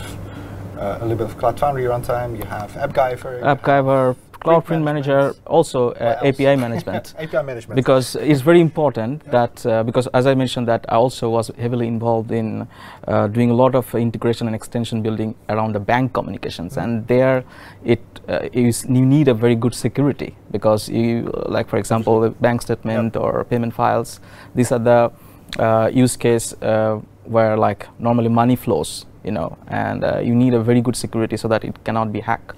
[0.78, 3.42] uh, a little bit of Cloud Foundry runtime, you have AppGyver.
[3.42, 7.14] AppGyver, Cloud Print Manager, also uh, API management.
[7.20, 7.76] API management.
[7.76, 11.88] because it's very important that uh, because as I mentioned that I also was heavily
[11.88, 12.68] involved in
[13.08, 16.78] uh, doing a lot of integration and extension building around the bank communications.
[16.78, 17.44] And there
[17.84, 22.30] it uh, is you need a very good security because you like for example the
[22.30, 24.20] bank statement or payment files
[24.56, 25.12] these are the
[25.60, 30.54] uh, use case uh, where like normally money flows you know and uh, you need
[30.54, 32.56] a very good security so that it cannot be hacked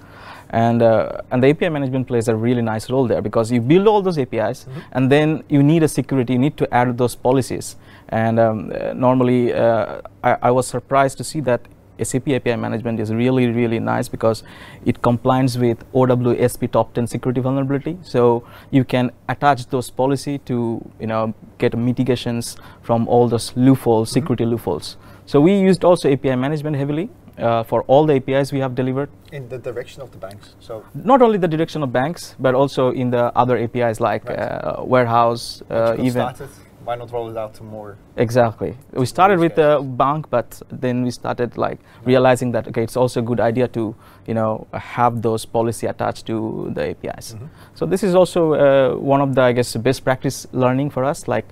[0.50, 3.86] and uh, and the API management plays a really nice role there because you build
[3.86, 7.76] all those APIs and then you need a security you need to add those policies.
[8.08, 11.62] And um, uh, normally uh, I, I was surprised to see that
[12.00, 14.42] SAP API management is really really nice because
[14.84, 17.98] it complies with OWASP top 10 security vulnerability.
[18.02, 24.10] So you can attach those policy to you know get mitigations from all those loopholes
[24.10, 24.96] security loopholes.
[25.24, 29.08] So we used also API management heavily uh, for all the APIs we have delivered
[29.32, 30.54] in the direction of the banks.
[30.60, 34.38] So not only the direction of banks, but also in the other APIs like Right.
[34.38, 36.48] uh, warehouse, uh, even started,
[36.84, 37.96] why not roll it out to more?
[38.16, 38.76] exactly.
[38.92, 43.20] We started with the bank, but then we started like realizing that okay, it's also
[43.20, 43.94] a good idea to
[44.26, 47.34] you know have those policy attached to the APIs.
[47.34, 47.48] Mhm.
[47.74, 51.28] So this is also uh, one of the I guess best practice learning for us.
[51.28, 51.46] Like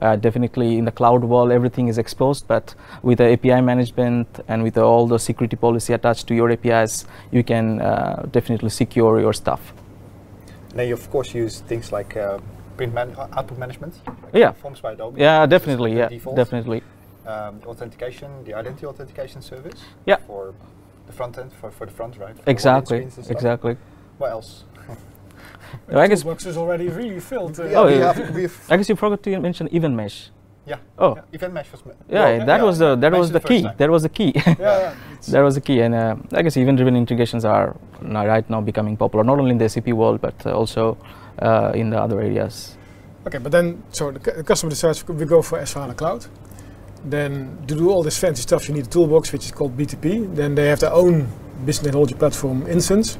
[0.00, 4.62] uh, definitely in the cloud world, everything is exposed, but with the API management and
[4.62, 9.32] with all the security policy attached to your APIs, you can uh, definitely secure your
[9.32, 9.72] stuff.
[10.74, 12.38] Then you of course use things like uh,
[12.76, 13.94] print man- uh, output management.
[14.32, 14.52] Yeah.
[14.52, 15.20] Forms by Adobe.
[15.20, 15.96] Yeah, definitely.
[15.96, 16.36] Yeah, default.
[16.36, 16.82] definitely.
[17.26, 19.80] Um, authentication, the identity authentication service.
[20.06, 20.16] Yeah.
[20.26, 20.54] For
[21.06, 22.36] the front end, for, for the front, right?
[22.36, 22.98] For Exactly.
[22.98, 23.36] screens and stuff.
[23.36, 23.76] Exactly.
[24.18, 24.64] What else?
[25.92, 26.22] I guess.
[26.22, 27.58] Toolbox is already really filled.
[27.60, 28.12] uh, Oh, we yeah.
[28.12, 30.30] have, we've, I guess you forgot to mention event mesh.
[30.66, 30.76] yeah.
[30.98, 31.14] Oh.
[31.16, 31.84] yeah, Event mesh was.
[31.86, 33.68] ma- Yeah, well, that yeah, was the that was mentioned the first key.
[33.78, 34.32] That was the key.
[34.36, 34.94] yeah, yeah,
[35.34, 38.96] that was the key, and uh, I guess event-driven integrations are now, right now becoming
[38.96, 40.96] popular, not only in the SAP world but uh, also
[41.42, 42.76] uh, in the other areas.
[43.26, 46.26] Okay, but then, so the, the customer decides we go for S/4HANA Cloud.
[47.04, 50.34] Then to do all this fancy stuff, you need a toolbox which is called BTP.
[50.36, 51.26] Then they have their own
[51.64, 53.18] business technology platform instance,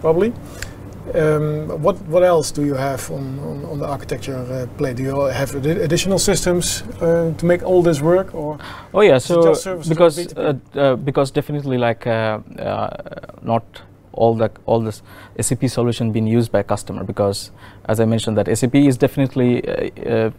[0.00, 0.32] probably.
[1.14, 4.96] Um, what what else do you have on, on, on the architecture uh, plate?
[4.96, 8.58] Do you have addi- additional systems uh, to make all this work, or
[8.94, 12.88] Oh yeah, so just services on because uh, uh, because definitely like uh, uh,
[13.42, 15.02] not all the all this
[15.40, 17.50] SAP solution being used by customer because
[17.86, 20.30] as I mentioned that SAP is definitely uh, uh,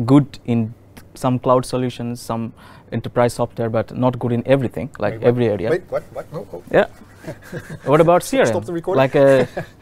[0.00, 0.74] good in
[1.14, 2.52] some cloud solutions, some
[2.92, 5.28] enterprise software, but not good in everything like Wait, what?
[5.28, 5.70] every area.
[5.70, 6.02] Wait, what?
[6.12, 6.26] What?
[6.32, 6.86] oh, oh, Yeah.
[7.84, 8.46] what about CRM?
[8.46, 8.98] Stop the recording.
[8.98, 9.44] Like uh,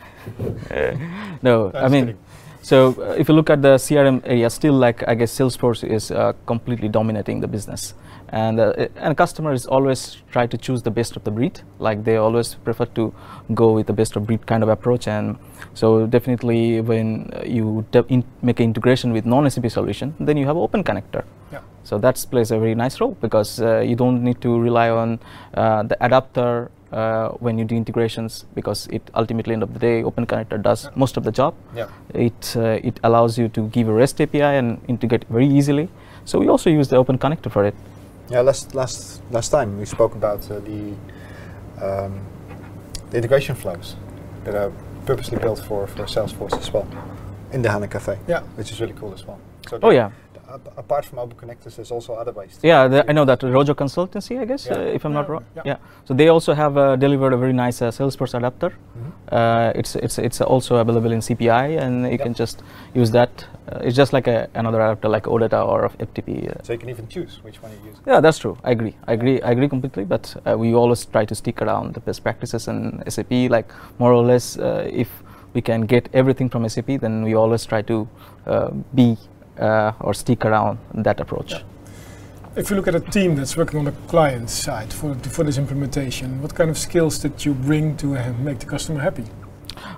[1.42, 2.06] no, No, I mean.
[2.06, 2.18] kidding.
[2.60, 6.10] So uh, if you look at the CRM area, still like I guess Salesforce is
[6.10, 7.94] uh, completely dominating the business,
[8.28, 11.60] and uh, and customers always try to choose the best of the breed.
[11.78, 13.14] Like they always prefer to
[13.54, 15.36] go with the best of breed kind of approach, and
[15.72, 20.44] so definitely when uh, you de- in make an integration with non-SAP solution, then you
[20.46, 21.24] have open connector.
[21.52, 21.60] Yeah.
[21.84, 25.20] So that plays a very nice role because uh, you don't need to rely on
[25.54, 30.02] uh, the adapter uh, when you do integrations because it ultimately end of the day
[30.02, 30.90] open connector does Yeah.
[30.96, 31.88] most of the job Yeah.
[32.14, 35.88] it uh, it allows you to give a REST API and integrate very easily.
[36.24, 37.74] So we also use the open connector for it.
[38.30, 40.94] Yeah, last last last time we spoke about uh, the
[41.80, 42.20] um,
[43.10, 43.96] the integration flows
[44.44, 44.72] that are
[45.06, 46.86] purposely built for for Salesforce as well
[47.52, 48.40] in the HANA Cafe, yeah.
[48.56, 49.38] which is really cool as well.
[49.68, 50.27] So Oh yeah, the
[50.76, 52.58] apart from Open Connectors, there's also other ways.
[52.62, 54.76] Yeah, the, I know that Rojo Consultancy, I guess, Yeah.
[54.78, 55.44] uh, if I'm not wrong.
[55.56, 55.62] yeah.
[55.64, 55.76] Yeah.
[56.04, 58.70] So they also have uh, delivered a very nice uh, Salesforce adapter.
[58.70, 59.12] Mhm.
[59.32, 62.20] Uh, it's it's it's also available in CPI, and you Yep.
[62.22, 62.62] can just
[62.94, 63.30] use that.
[63.68, 66.48] Uh, it's just like a, another adapter, like OData or FTP.
[66.48, 67.98] Uh, So you can even choose which one you use.
[68.06, 68.56] yeah, that's true.
[68.64, 68.94] I agree.
[69.06, 69.40] I agree.
[69.42, 70.04] I agree completely.
[70.04, 73.32] But uh, we always try to stick around the best practices in SAP.
[73.50, 75.08] Like more or less, uh, if
[75.54, 78.08] we can get everything from SAP, then we always try to
[78.46, 79.16] uh, be
[79.58, 81.52] uh, or stick around that approach.
[81.52, 81.62] Yeah.
[82.56, 85.58] If you look at a team that's working on the client side for, for this
[85.58, 89.24] implementation, what kind of skills did you bring to uh, make the customer happy?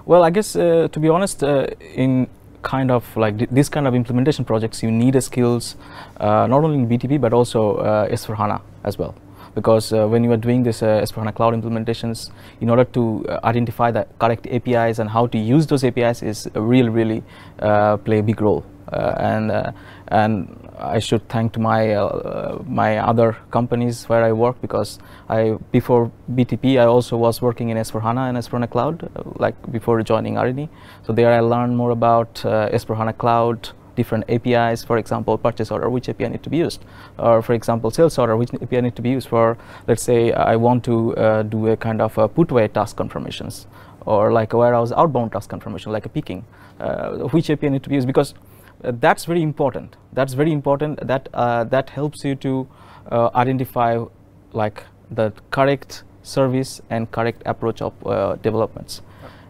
[0.04, 2.28] Well, I guess uh, to be honest, uh, in
[2.62, 5.76] kind of like th- this kind of implementation projects, you need a skills
[6.18, 9.14] uh, not only in BTP but also uh, S4HANA as well.
[9.54, 13.40] Because uh, when you are doing this uh, S4HANA cloud implementations, in order to uh,
[13.44, 17.22] identify the correct APIs and how to use those APIs is really, really
[17.58, 18.64] uh, play a big role.
[18.92, 19.72] Uh, and uh,
[20.08, 24.98] and I should thank my uh, my other companies where I work because
[25.28, 30.02] I before BTP I also was working in S4HANA and S4HANA Cloud uh, like before
[30.02, 30.68] joining Arini.
[31.06, 35.88] So there I learned more about uh, S4HANA Cloud, different APIs, for example, purchase order,
[35.90, 36.84] which API need to be used,
[37.18, 40.56] or for example, sales order, which API need to be used for, let's say I
[40.56, 43.66] want to uh, do a kind of a put away task confirmations,
[44.06, 46.44] or like a warehouse outbound task confirmation, like a picking,
[46.80, 48.34] uh, which API need to be used because
[48.82, 49.96] that's very important.
[50.12, 51.06] That's very important.
[51.06, 52.68] That uh, that helps you to
[53.10, 54.04] uh, identify
[54.52, 59.02] like the correct service and correct approach of uh, developments.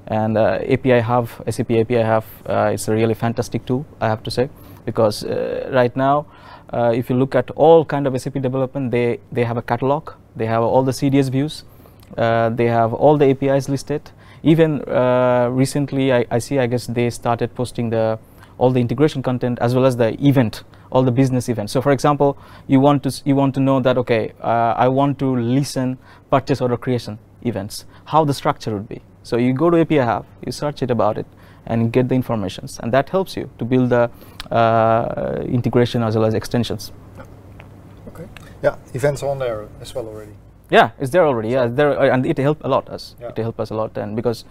[0.07, 4.23] And uh, API Hub, SAP API Hub, uh, it's a really fantastic tool, I have
[4.25, 4.49] to say,
[4.85, 6.27] because uh, right now,
[6.73, 10.12] uh, if you look at all kind of SAP development, they they have a catalog,
[10.37, 11.64] they have all the CDS views,
[12.19, 14.11] uh, they have all the APIs listed.
[14.43, 18.19] Even uh, recently, I, I see, I guess they started posting the
[18.61, 21.92] all the integration content as well as the event all the business events so for
[21.96, 22.31] example
[22.73, 25.96] you want to you want to know that okay uh, i want to listen
[26.35, 27.18] purchase order creation
[27.53, 30.90] events how the structure would be so you go to api hub you search it
[30.96, 31.27] about it
[31.66, 34.05] and get the informations and that helps you to build the
[34.51, 36.92] uh, integration as well as extensions
[38.09, 38.27] Okay.
[38.62, 40.35] Yeah, events on there as well already.
[40.79, 43.31] yeah it's there already yeah there uh, and it helped a lot us Yeah.
[43.31, 44.44] it helped us a lot and because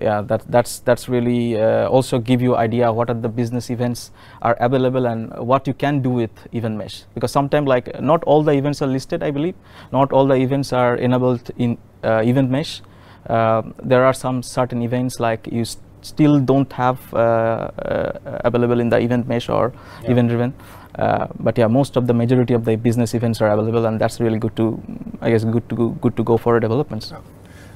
[0.00, 4.10] yeah that that's that's really uh, also give you idea what are the business events
[4.40, 7.04] are available and what you can do with event mesh.
[7.14, 9.54] Because sometimes like not all the events are listed i believe.
[9.92, 12.80] Not all the events are enabled in uh, event mesh.
[13.28, 18.80] Uh, there are some certain events like you s- still don't have uh, uh, available
[18.80, 20.12] in the event mesh or Yeah.
[20.12, 20.54] event driven.
[20.98, 24.20] Uh, but yeah most of the majority of the business events are available and that's
[24.20, 24.64] really good to
[25.22, 27.12] i guess good to go, good to go for developments.
[27.12, 27.20] Yeah.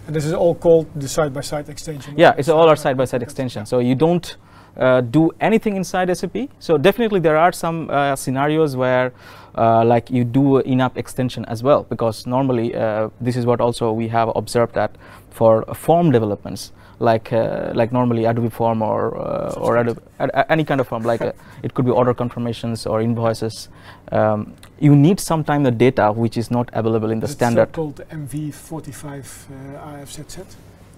[0.06, 2.14] And this is all called the side-by-side extension.
[2.16, 3.66] yeah, it's all our side-by-side extension.
[3.66, 4.36] So you don't
[4.76, 6.48] uh, do anything inside SAP.
[6.58, 9.12] So definitely there are some uh, scenarios where
[9.56, 13.90] uh, like you do in-app extension as well because normally uh, this is what also
[13.90, 14.94] we have observed that
[15.30, 20.50] for form developments like uh, like normally Adobe Form or uh, or Adobe, a- a-
[20.52, 21.32] any kind of form like uh,
[21.62, 23.68] it could be order confirmations or invoices.
[24.12, 27.72] Um, you need sometime the data which is not available in the Is it standard.
[27.72, 30.44] called MV45 uh, AFZZ?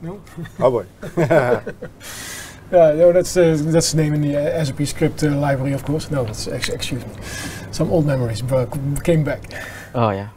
[0.02, 0.20] No?
[0.61, 0.87] Oh boy.
[2.70, 5.84] Yeah, no, that's uh, that's the name in the uh, SAP script uh, library, of
[5.87, 6.11] course.
[6.11, 7.12] No, that's ex- excuse me.
[7.72, 8.66] Some old memories bro-
[9.02, 9.40] came back.
[9.94, 10.28] Oh yeah.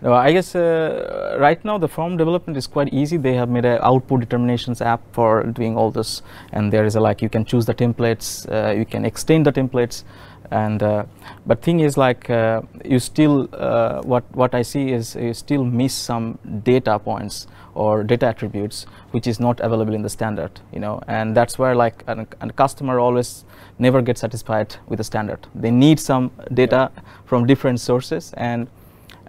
[0.00, 3.16] No, I guess uh, right now the form development is quite easy.
[3.16, 7.00] They have made a output determinations app for doing all this, and there is a
[7.00, 10.04] like you can choose the templates, uh, you can extend the templates,
[10.52, 11.04] and uh,
[11.46, 15.64] but thing is like uh, you still uh, what what I see is you still
[15.64, 20.78] miss some data points or data attributes which is not available in the standard, you
[20.78, 23.44] know, and that's where like an, a customer always
[23.80, 25.46] never gets satisfied with the standard.
[25.54, 26.90] They need some data
[27.24, 28.32] from different sources.
[28.36, 28.68] And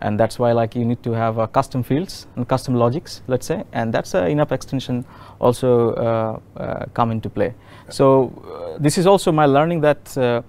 [0.02, 3.46] and that's why like you need to have uh, custom fields and custom logics let's
[3.46, 3.64] say.
[3.74, 5.06] And that's a in-app extension
[5.40, 7.54] also uh, uh, come into play.
[7.90, 10.42] So uh, this is also my learning that uh,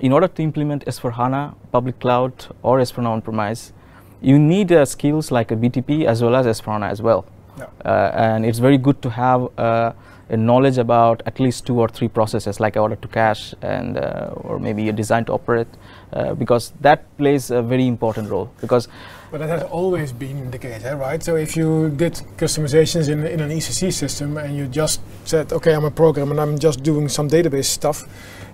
[0.00, 3.72] in order to implement s4 hana public cloud or s4 on premise
[4.20, 7.24] you need uh, skills like a btp as well as s4 hana as well.
[7.58, 7.66] Yeah.
[7.84, 9.92] uh, and it's very good to have uh,
[10.28, 14.30] a knowledge about at least two or three processes like order to cash and uh,
[14.34, 15.66] or maybe a design to operate
[16.12, 18.88] uh, because that plays a very important role because
[19.30, 21.22] But that has always been the case, eh, right?
[21.22, 25.74] So if you did customizations in, in an ECC system and you just said, okay,
[25.74, 28.06] I'm a programmer and I'm just doing some database stuff,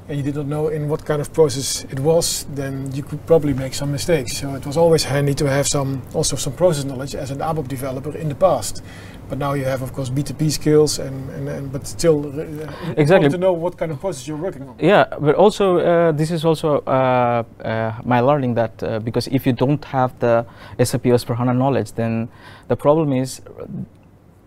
[0.08, 3.24] and you did not know in what kind of process it was, then you could
[3.26, 4.36] probably make some mistakes.
[4.36, 7.68] So it was always handy to have some also some process knowledge as an ABAP
[7.68, 8.82] developer in the past.
[9.28, 13.30] But now you have, of course, BTP skills, and, and, and but still uh, Exactly.
[13.30, 14.76] to know what kind of process you're working on.
[14.78, 19.46] Yeah, but also uh, this is also uh, uh, my learning that uh, because if
[19.46, 20.46] you don't have the
[20.82, 22.28] SAP S/4HANA knowledge, then
[22.68, 23.40] the problem is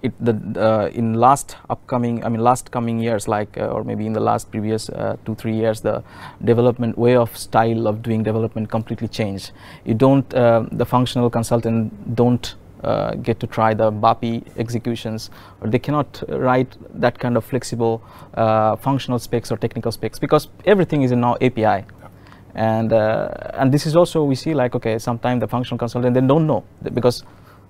[0.04, 4.06] it the uh, in last upcoming I mean last coming years like uh, or maybe
[4.06, 6.04] in the last previous uh, two three years the
[6.44, 9.52] development way of style of doing development completely changed.
[9.86, 15.30] You don't uh, the functional consultant don't uh, get to try the BAPI executions,
[15.62, 18.02] or they cannot write that kind of flexible
[18.36, 21.86] uh, functional specs or technical specs because everything is in now API.
[22.56, 26.22] And uh, and this is also we see like okay sometimes the functional consultant they
[26.22, 26.64] don't know
[26.94, 27.24] because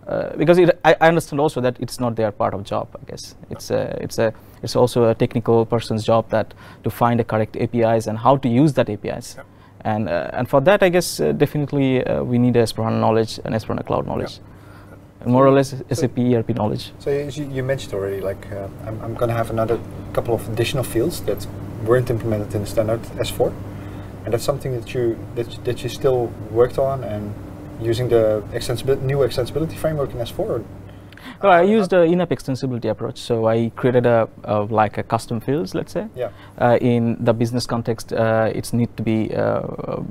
[0.08, 3.04] uh, because it, I, I understand also that it's not their part of job I
[3.12, 6.54] guess it's a, it's a it's also a technical person's job that
[6.86, 9.36] to find the correct APIs and how to use that APIs.
[9.38, 9.44] Yeah.
[9.82, 13.56] And, uh, and for that, I guess uh, definitely uh, we need S/4HANA knowledge and
[13.56, 14.40] S/4HANA cloud knowledge,
[15.26, 16.92] more or less SAP ERP knowledge.
[17.00, 19.80] So you, you- you mentioned already, like uh, I'm, I'm going to have another
[20.14, 21.46] couple of additional fields that
[21.86, 23.52] weren't implemented in the standard S4,
[24.26, 27.34] and that's something that you that, you- that you still worked on and
[27.82, 30.64] using the extensibility, new extensibility framework in S4.
[31.44, 35.40] Well, I used the in-app extensibility approach, so I created a, a like a custom
[35.40, 36.08] fields, let's say.
[36.16, 39.62] yeah, uh, in the business context uh, it's need to be uh,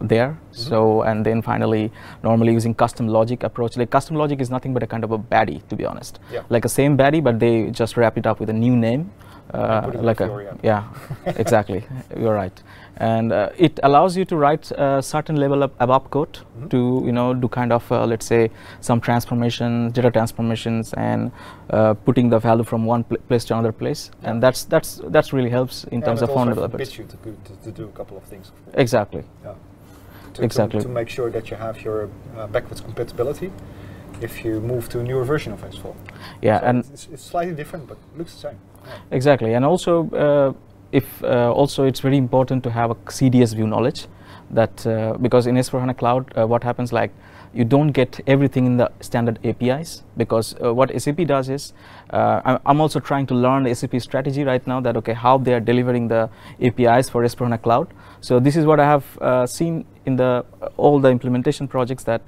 [0.01, 0.39] there.
[0.53, 1.91] So and then finally
[2.23, 3.77] normally using custom logic approach.
[3.77, 6.19] Like custom logic is nothing but a kind of a BAdI to be honest.
[6.33, 6.43] Yeah.
[6.49, 9.11] like a same BAdI but they just wrap it up with a new name.
[9.55, 10.85] Uh, put it in like a yeah
[11.27, 11.85] exactly.
[12.21, 12.63] You're right
[12.99, 16.71] and uh, it allows you to write a certain level of ABAP code Mhm.
[16.71, 21.31] to you know do kind of uh, let's say some transformation data transformations and
[21.71, 24.31] uh, putting the value from one pl- place to another place Yeah.
[24.31, 27.17] and that's that's that's really helps in terms of phone developers forbids you to,
[27.49, 28.53] to, to do a couple of things.
[28.75, 29.55] Exactly Yeah.
[30.35, 30.81] To, Exactly.
[30.83, 33.51] To, make sure that you have your uh, backwards compatibility
[34.21, 35.95] if you move to a newer version of S4.
[36.43, 38.59] yeah So and it's, it's slightly different, but looks the same.
[39.11, 40.53] Exactly and also uh,
[41.01, 44.03] if uh, also it's very important to have a cds view knowledge
[44.59, 47.13] that uh, because in s4hana cloud uh, what happens like
[47.59, 51.65] you don't get everything in the standard apis because uh, what sap does is
[52.19, 55.55] uh, i'm also trying to learn the sap strategy right now that okay how they
[55.59, 56.23] are delivering the
[56.71, 60.31] apis for s4hana cloud so this is what i have uh, seen in the
[60.77, 62.21] all the implementation projects that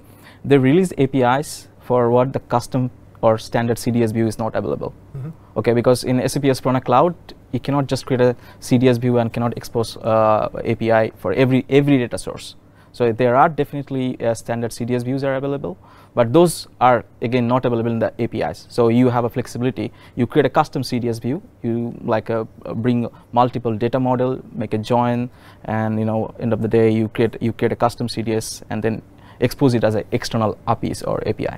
[0.45, 2.91] they release apis for what the custom
[3.29, 5.31] or standard cds view is not available Mhm.
[5.61, 7.15] okay because in SAP S/4HANA Cloud
[7.53, 11.99] you cannot just create a CDS view and cannot expose uh, API for every every
[11.99, 12.57] data source.
[12.93, 15.77] So there are definitely uh, standard CDS views are available,
[16.15, 18.67] but those are again not available in the APIs.
[18.71, 19.93] So you have a flexibility.
[20.17, 21.43] You create a custom CDS view.
[21.63, 25.31] You like uh, bring multiple data model, make a join,
[25.65, 28.83] and you know end of the day you create you create a custom CDS and
[28.83, 29.03] then
[29.41, 31.57] expose it as an external APIs or API.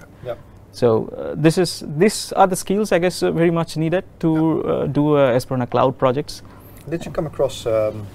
[0.72, 4.64] So uh, this is these are the skills I guess uh, very much needed to
[4.64, 6.42] uh, do uh, S/4HANA cloud projects.
[6.88, 7.66] Did you come across?
[7.66, 8.06] Um,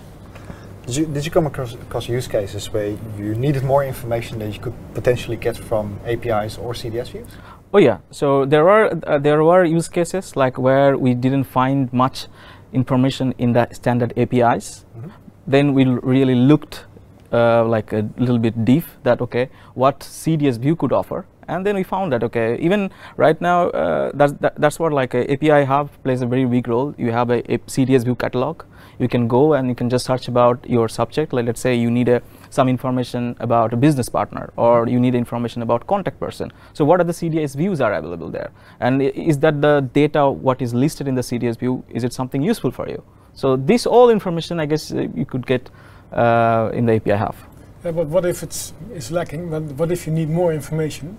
[0.86, 4.54] did you, did you come across, across use cases where you needed more information that
[4.54, 7.28] you could potentially get from APIs or CDS views?
[7.74, 11.92] Oh yeah, so there are uh, there were use cases like where we didn't find
[11.92, 12.28] much
[12.72, 14.86] information in the standard APIs.
[14.98, 15.12] Mhm.
[15.48, 16.86] Then we really looked
[17.34, 21.76] uh, like a little bit deep that okay what CDS view could offer, and then
[21.76, 25.64] we found that okay even right now uh, that's that, that's what like a API
[25.66, 26.94] hub plays a very big role.
[26.98, 28.64] You have a, a CDS view catalog.
[29.00, 31.34] You can go and you can just search about your subject.
[31.34, 35.16] Like let's say you need a, some information about a business partner or you need
[35.16, 36.52] information about contact person.
[36.74, 38.52] So what are the CDS views are available there?
[38.80, 41.84] And is that the data what is listed in the CDS view?
[41.90, 43.04] Is it something useful for you?
[43.34, 45.70] So this all information I guess uh, you could get
[46.14, 47.36] uh, in the API hub.
[47.84, 49.50] Yeah, but what if it's is lacking?
[49.78, 51.18] What if you need more information?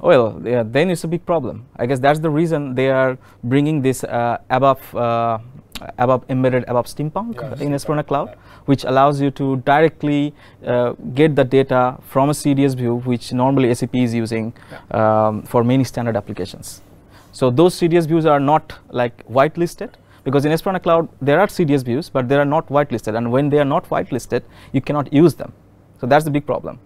[0.00, 1.66] Well, yeah, then it's a big problem.
[1.76, 5.38] I guess that's the reason they are bringing this uh, ABAP, uh,
[5.98, 8.36] ABAP embedded ABAP Steampunk Yeah, in S4HANA Cloud, yeah.
[8.66, 10.34] which allows you to directly
[10.66, 14.52] uh, get the data from a CDS view, which normally SAP is using
[14.90, 16.82] um, for many standard applications.
[17.32, 19.90] So those CDS views are not like whitelisted
[20.24, 23.48] because in S4HANA Cloud there are CDS views, but they are not whitelisted, and when
[23.48, 24.42] they are not whitelisted,
[24.72, 25.52] you cannot use them.
[26.00, 26.80] So that's the big problem.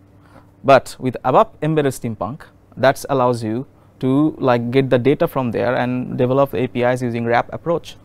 [0.65, 2.43] But with ABAP embedded Steampunk,
[2.77, 3.67] that allows you
[4.01, 7.97] to like get the data from there and develop APIs using RAP approach.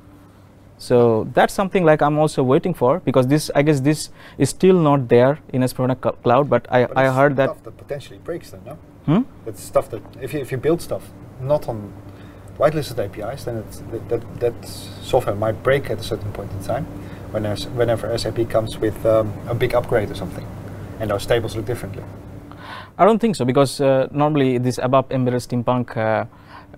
[0.78, 4.80] So that's something like I'm also waiting for because this I guess this is still
[4.80, 7.50] not there in S4HANA Cl- Cloud, but I, But I heard that.
[7.50, 8.78] stuff that potentially breaks then, no?
[9.08, 9.22] Hmm?
[9.48, 11.10] It's stuff that if you, if you build stuff
[11.42, 11.92] not on
[12.60, 16.64] whitelisted APIs, then it's, that, that that software might break at a certain point in
[16.64, 16.86] time.
[17.32, 20.46] whenever, whenever SAP comes with um, a big upgrade or something,
[21.00, 22.04] and those tables look differently?
[22.98, 26.26] I don't think so because uh, normally this ABAP embedded steampunk uh,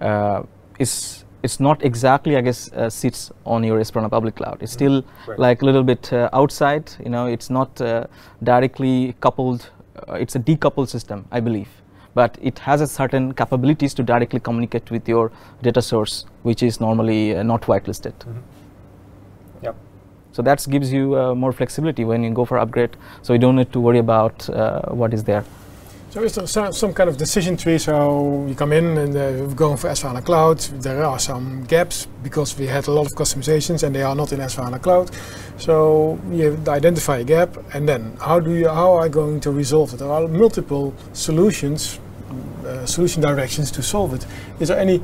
[0.03, 0.43] uh,
[0.77, 4.58] is it's not exactly I guess uh, sits on your S4HANA public cloud.
[4.62, 5.39] It's still Right.
[5.39, 6.91] like a little bit uh, outside.
[7.03, 8.08] You know, it's not uh,
[8.43, 9.69] directly coupled.
[9.95, 11.69] Uh, it's a decoupled system, I believe.
[12.15, 16.82] But it has a certain capabilities to directly communicate with your data source, which is
[16.82, 18.13] normally uh, not whitelisted.
[19.63, 19.75] Yep.
[20.34, 22.97] So that gives you uh, more flexibility when you go for upgrade.
[23.21, 25.45] So you don't need to worry about uh, what is there.
[26.12, 27.78] So is there some, some kind of decision tree?
[27.78, 30.57] So you come in and uh, we're going for s Cloud.
[30.82, 34.34] There are some gaps because we had a lot of customizations and they are not
[34.34, 35.12] in s Cloud.
[35.60, 39.51] So you identify a gap and then how do you how are you going to
[39.51, 39.97] resolve it?
[39.97, 41.99] There are multiple solutions,
[42.66, 44.26] uh, solution directions to solve it.
[44.60, 45.01] Is there any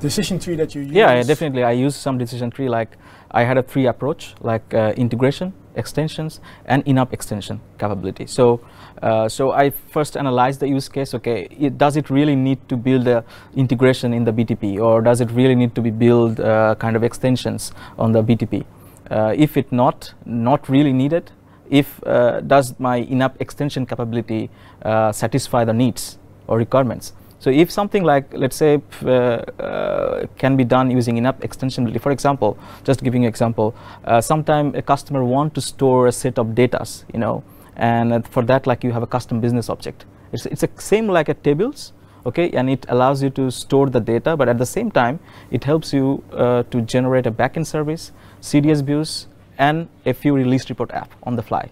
[0.00, 0.90] decision tree that you use?
[0.90, 1.62] Yeah, yeah, definitely.
[1.62, 2.68] I use some decision tree.
[2.68, 2.96] Like
[3.30, 8.26] I had a three approach, like uh, integration, extensions, and in-app extension capability.
[8.26, 8.60] So,
[9.02, 11.14] uh, so I first analyze the use case.
[11.14, 13.24] Okay, it, does it really need to build a
[13.54, 17.04] integration in the BTP, or does it really need to be build uh, kind of
[17.04, 18.64] extensions on the BTP?
[19.10, 21.30] Uh, if it not not really needed,
[21.70, 24.50] if uh, does my in-app extension capability
[24.82, 27.12] uh, satisfy the needs or requirements?
[27.40, 32.10] So if something like, let's say, uh, uh, can be done using in-app extensibility, for
[32.10, 33.74] example, just giving you example,
[34.04, 37.44] uh, sometime a customer want to store a set of datas, you know,
[37.76, 40.04] and for that, like you have a custom business object.
[40.32, 41.92] It's it's a same like a tables,
[42.26, 45.20] okay, and it allows you to store the data, but at the same time,
[45.50, 49.28] it helps you uh, to generate a backend service, CDS views,
[49.58, 51.70] and a Fiori list report app on the fly.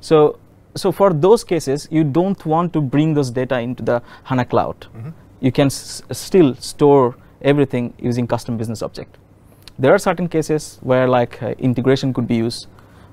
[0.00, 0.38] So,
[0.74, 4.86] so for those cases, you don't want to bring those data into the HANA cloud.
[5.40, 9.18] You can s- still store everything using custom business object.
[9.78, 12.66] There are certain cases where like uh, integration could be used.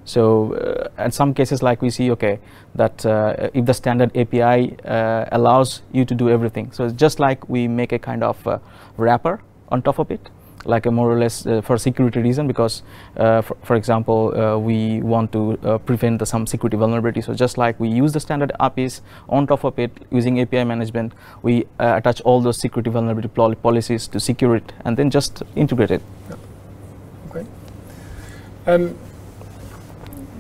[0.06, 2.40] So, uh, in some cases, like we see, okay,
[2.76, 7.20] that uh, if the standard API uh, allows you to do everything, so it's just
[7.20, 8.58] like we make a kind of uh,
[8.98, 9.40] wrapper
[9.70, 10.30] on top of it,
[10.66, 12.84] like a more or less uh, for security reason, because,
[13.18, 17.22] uh, for, for example, uh, we want to uh, prevent the, some security vulnerability.
[17.22, 21.14] So just like we use the standard APIs on top of it using API management,
[21.42, 25.44] we uh, attach all those security vulnerability pol- policies to secure it, and then just
[25.56, 26.02] integrate it.
[27.30, 27.46] Okay.
[28.66, 28.98] And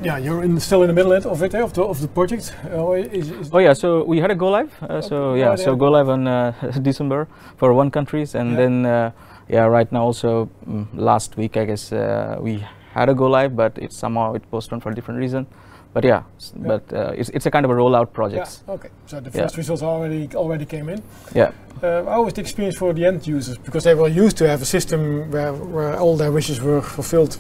[0.02, 2.54] yeah, you're in, still in the middle of it, eh, of the of the project.
[2.66, 4.72] Uh, is, is Oh yeah, so we had a go live.
[4.82, 8.52] Uh, so Okay, yeah, right, so go live on uh, December for one countries, and
[8.52, 8.58] Yeah.
[8.58, 9.12] then uh,
[9.50, 13.56] yeah, right now also mm, last week I guess uh, we had a go live,
[13.56, 15.46] but it's somehow it postponed for a different reason.
[15.94, 16.68] But yeah, Yeah.
[16.68, 18.62] but uh, it's it's a kind of a rollout project.
[18.68, 18.90] Yeah, okay.
[19.08, 19.42] So the Yeah.
[19.44, 21.02] first results already already came in.
[21.36, 21.52] Yeah.
[21.82, 23.58] Uh, how was the experience for the end users?
[23.58, 27.38] Because they were used to have a system where, where all their wishes were fulfilled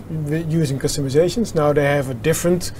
[0.49, 1.53] using customizations.
[1.53, 2.71] Now they have a different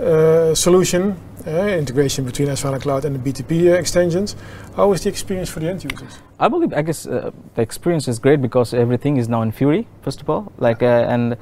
[0.00, 4.36] uh, solution, uh, integration between S/4 Cloud and the BTP uh, extensions.
[4.76, 6.18] How is the experience for the end users?
[6.38, 9.86] I believe, I guess, uh, the experience is great because everything is now in Fiori,
[10.02, 11.36] first of all, like, uh, and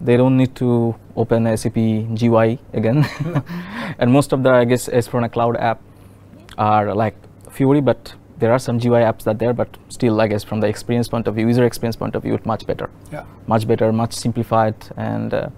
[0.00, 3.06] they don't need to open SAP GUI again.
[3.98, 5.80] and most of the, I guess, S4HANA Cloud app
[6.58, 7.14] are like
[7.50, 10.66] Fiori, but there are some GUI apps that there, but still, I guess, from the
[10.66, 13.24] experience point of view, user experience point of view, it's much better, Yeah.
[13.46, 15.48] much better, much simplified, and uh,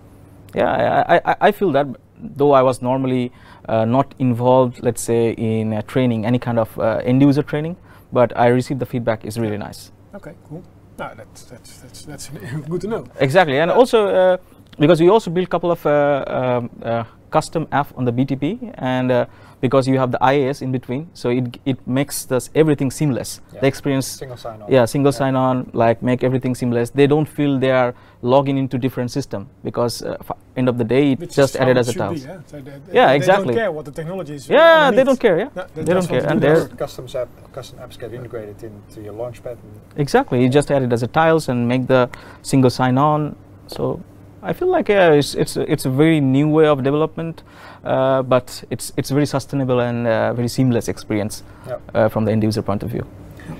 [0.55, 1.87] yeah, I, I, I feel that.
[2.21, 3.31] Though I was normally
[3.69, 7.77] not involved, let's say, in uh, training, any kind of uh, end user training,
[8.13, 9.93] but I received the feedback is really nice.
[10.15, 10.63] Okay, cool.
[10.99, 12.29] No, that's that's that's that's
[12.69, 13.05] good to know.
[13.21, 13.77] Exactly, and Yeah.
[13.77, 14.37] also uh,
[14.79, 18.73] because we also built a couple of uh, um, uh, custom app on the BTP,
[18.79, 19.27] and uh,
[19.61, 23.41] because you have the IAS in between, so it it makes this everything seamless.
[23.53, 23.61] Yeah.
[23.61, 24.71] The experience, Single sign on.
[24.73, 26.91] yeah, single sign-on, like make everything seamless.
[26.91, 30.85] They don't feel they are logging into different system because uh, f- end of the
[30.85, 32.25] day it Which just added it as a tiles.
[32.25, 32.39] yeah?
[32.47, 33.47] So they, they- Yeah, they exactly.
[33.55, 34.49] don't care what the technology is.
[34.49, 35.39] Yeah, they don't care.
[35.39, 39.15] Yeah, No, they don't care, and their- Custom app, custom apps get integrated into your
[39.15, 39.57] launchpad.
[39.97, 40.43] Exactly.
[40.43, 42.09] You just add it as a tiles and make the
[42.43, 43.35] single sign-on.
[43.67, 44.01] So
[44.43, 47.43] I feel like yeah, it's it's a- it's a very new way of development,
[47.85, 51.77] uh, but it's it's very sustainable and uh, very seamless experience Yeah.
[51.95, 53.05] uh, from the end user point of view.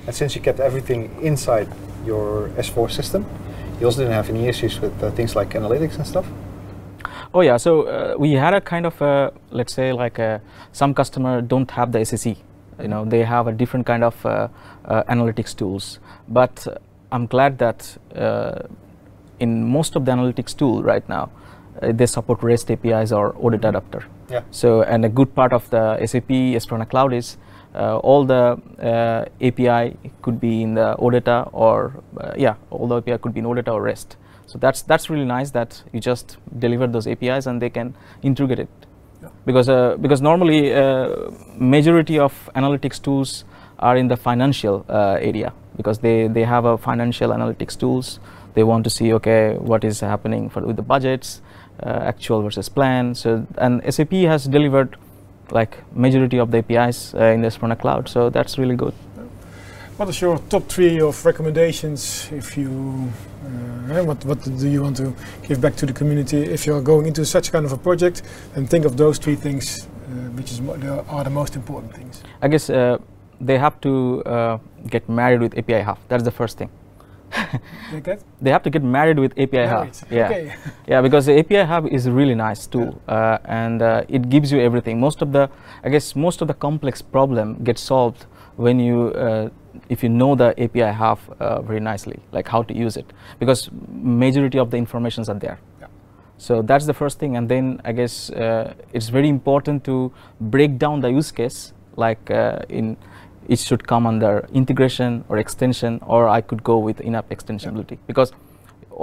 [0.07, 1.67] And since you kept everything inside
[2.05, 3.25] your S4 system,
[3.79, 6.25] you also didn't have any issues with uh, things like analytics and stuff.
[7.33, 10.93] Oh yeah, so uh, we had a kind of a, let's say like a, some
[10.93, 12.35] customer don't have the SSE,
[12.81, 14.47] you know, they have a different kind of uh,
[14.85, 15.99] uh, analytics tools.
[16.27, 16.65] But
[17.11, 18.63] I'm glad that uh,
[19.39, 21.29] in most of the analytics tool right now,
[21.81, 24.05] uh, they support REST APIs or OData adapter.
[24.29, 24.41] Yeah.
[24.51, 27.37] So and a good part of the SAP S/4HANA Cloud is
[27.75, 32.97] uh, all the uh, API could be in the OData or uh, yeah, all the
[32.97, 34.17] API could be in OData or REST.
[34.45, 38.59] So that's that's really nice that you just deliver those APIs and they can integrate
[38.59, 38.69] it.
[39.21, 39.29] Yeah.
[39.45, 43.43] Because uh, because normally uh, majority of analytics tools
[43.77, 48.19] are in the financial uh, area because they they have a financial analytics tools.
[48.59, 51.41] They want to see okay what is happening for with the budgets,
[51.81, 53.15] uh, actual versus plan.
[53.15, 54.97] So and SAP has delivered
[55.49, 58.09] like majority of the APIs uh, in the S4HANA cloud.
[58.09, 58.93] So that's really good.
[59.95, 62.69] What is your top three of recommendations if you,
[63.45, 65.15] uh, eh, what, what do you want to
[65.47, 68.23] give back to the community if you're going into such kind of a project
[68.55, 69.87] and think of those three things uh,
[70.35, 72.23] which is mo- are the most important things?
[72.41, 72.97] I guess uh,
[73.39, 74.57] they have to uh,
[74.89, 75.97] get married with API Hub.
[76.09, 76.69] That's the first thing.
[78.41, 79.87] They have to get married with API Hub.
[80.09, 80.53] Yeah, Okay.
[80.87, 84.59] yeah, because the API Hub is really nice tool, uh, and uh, it gives you
[84.59, 84.99] everything.
[84.99, 85.49] Most of the,
[85.83, 88.25] I guess, most of the complex problem gets solved
[88.57, 89.49] when you, uh,
[89.89, 93.05] if you know the API Hub uh, very nicely, like how to use it,
[93.39, 95.59] because majority of the informations are there.
[95.81, 95.87] Yeah.
[96.37, 100.77] So that's the first thing, and then I guess uh, it's very important to break
[100.77, 102.97] down the use case, like uh, in
[103.55, 108.31] it should come under integration or extension, or I could go with in-app extensibility because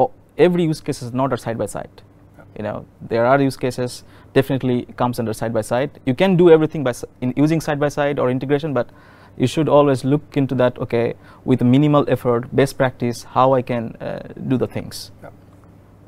[0.03, 2.03] o- every use case is not a side by side.
[2.39, 2.45] Yeah.
[2.57, 5.99] You know, there are use cases definitely comes under side by side.
[6.07, 8.89] You can do everything by in using side by side or integration, but
[9.37, 10.79] you should always look into that.
[10.79, 15.11] Okay, with minimal effort, best practice, how I can uh, do the things.
[15.23, 15.31] Yeah.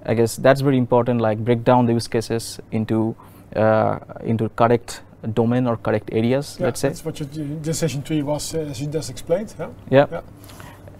[0.07, 1.21] I guess that's very important.
[1.21, 3.17] Like break down the use cases into
[3.57, 5.03] uh, into correct
[5.35, 6.57] domain or correct areas.
[6.59, 6.89] Yeah, let's say.
[6.89, 7.29] That's what your
[7.63, 9.55] decision tree was, uh, as you just explained.
[9.59, 9.71] Yeah.
[9.91, 10.07] Yeah.
[10.11, 10.21] Yeah.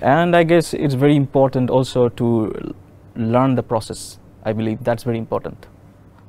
[0.01, 2.75] And I guess it's very important also to
[3.17, 4.19] learn the process.
[4.45, 5.67] I believe that's very important.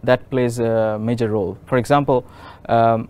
[0.04, 1.58] That plays a major role.
[1.66, 2.26] For example,
[2.68, 3.10] um,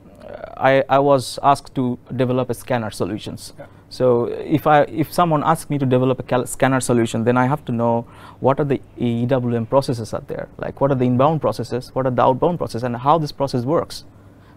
[0.58, 3.54] I, I was asked to develop a scanner solutions.
[3.58, 3.66] Yeah.
[3.90, 7.48] So if I if someone asks me to develop a cal- scanner solution, then I
[7.48, 8.06] have to know
[8.40, 12.12] what are the EWM processes out there, like what are the inbound processes, what are
[12.12, 14.04] the outbound processes, and how this process works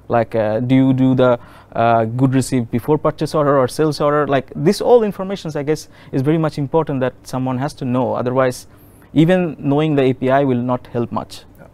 [0.09, 1.39] like uh, do you do the
[1.75, 5.89] uh, good receive before purchase order or sales order like this all informations i guess
[6.13, 8.67] is very much important that someone has to know otherwise
[9.15, 11.67] even knowing the api will not help much Yeah.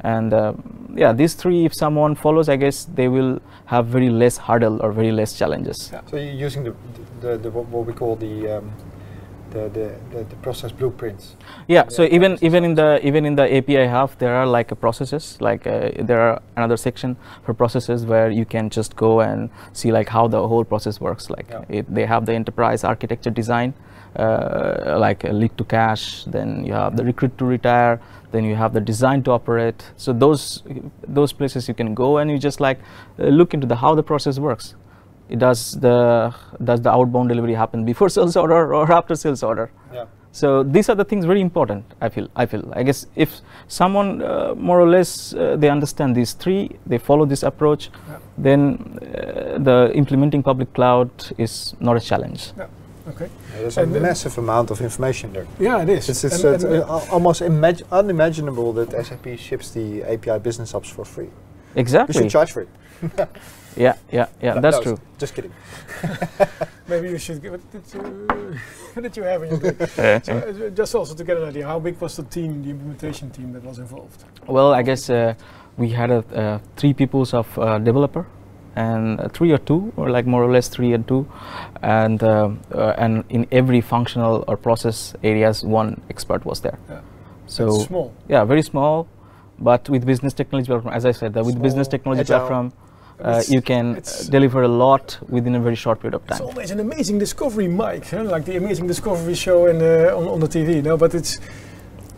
[0.00, 0.52] and uh,
[0.94, 4.92] yeah these three if someone follows i guess they will have very less hurdle or
[4.92, 6.00] very less challenges Yeah.
[6.10, 6.74] So you're using the,
[7.20, 8.72] the, the what what we call the, um,
[9.50, 11.36] the, the, the, the process blueprints.
[11.66, 14.74] yeah so even even in the even in the api hub there are like uh,
[14.74, 19.50] processes like uh, there are another section for processes where you can just go and
[19.72, 21.64] see like how the whole process works like Yeah.
[21.68, 23.74] it, they have the enterprise architecture design
[24.16, 28.00] uh, like uh, lead to cash then you have the recruit to retire
[28.32, 30.62] then you have the design to operate so those
[31.06, 32.78] those places you can go and you just like
[33.18, 34.74] uh, look into the how the process works
[35.36, 36.32] does the
[36.64, 40.04] does the outbound delivery happen before sales order or after sales order Yeah.
[40.32, 41.84] so these are the things very important.
[42.00, 42.28] I feel.
[42.36, 42.62] I feel.
[42.80, 43.30] I guess if
[43.66, 48.18] someone uh, more or less uh, they understand these three, they follow this approach, Yeah.
[48.38, 48.60] then
[49.02, 52.52] uh, the implementing public cloud is not a challenge.
[52.56, 52.66] Yeah.
[53.08, 53.24] Okay.
[53.54, 55.46] Yeah, There's And a massive amount of information there.
[55.58, 56.08] Yeah, it is.
[56.08, 60.72] It's, it's, And- it's and, uh, almost imag- unimaginable that SAP ships the API business
[60.72, 61.24] apps for free.
[61.24, 62.12] You Exactly.
[62.14, 62.68] should charge for it.
[63.76, 64.54] Yeah, yeah, yeah.
[64.54, 65.00] No, that's no, true.
[65.18, 65.52] Just kidding.
[66.88, 67.70] Maybe you should give it.
[67.70, 68.00] Did you,
[68.94, 70.24] what did you have in your bag?
[70.24, 73.30] so, uh, just also to get an idea, how big was the team, the implementation
[73.30, 74.24] team that was involved?
[74.46, 75.34] Well, I guess uh,
[75.76, 78.26] we had a, uh, three peoples of uh, developer,
[78.76, 81.26] and uh, three or two, or like more or less three and two,
[81.82, 86.78] and uh, uh, and in every functional or process areas, one expert was there.
[86.88, 87.00] Yeah.
[87.46, 88.14] So That's small.
[88.28, 89.08] yeah, very small,
[89.58, 92.38] but with business technology platform, as I said, that with business technology agile.
[92.38, 92.72] platform,
[93.20, 94.00] uh, you can uh,
[94.30, 96.36] deliver a lot within a very short period of time.
[96.38, 98.08] It's always an amazing discovery, Mike.
[98.10, 98.22] Huh?
[98.24, 100.82] Like the amazing discovery show in, uh, on, on the TV.
[100.82, 101.38] No, but it's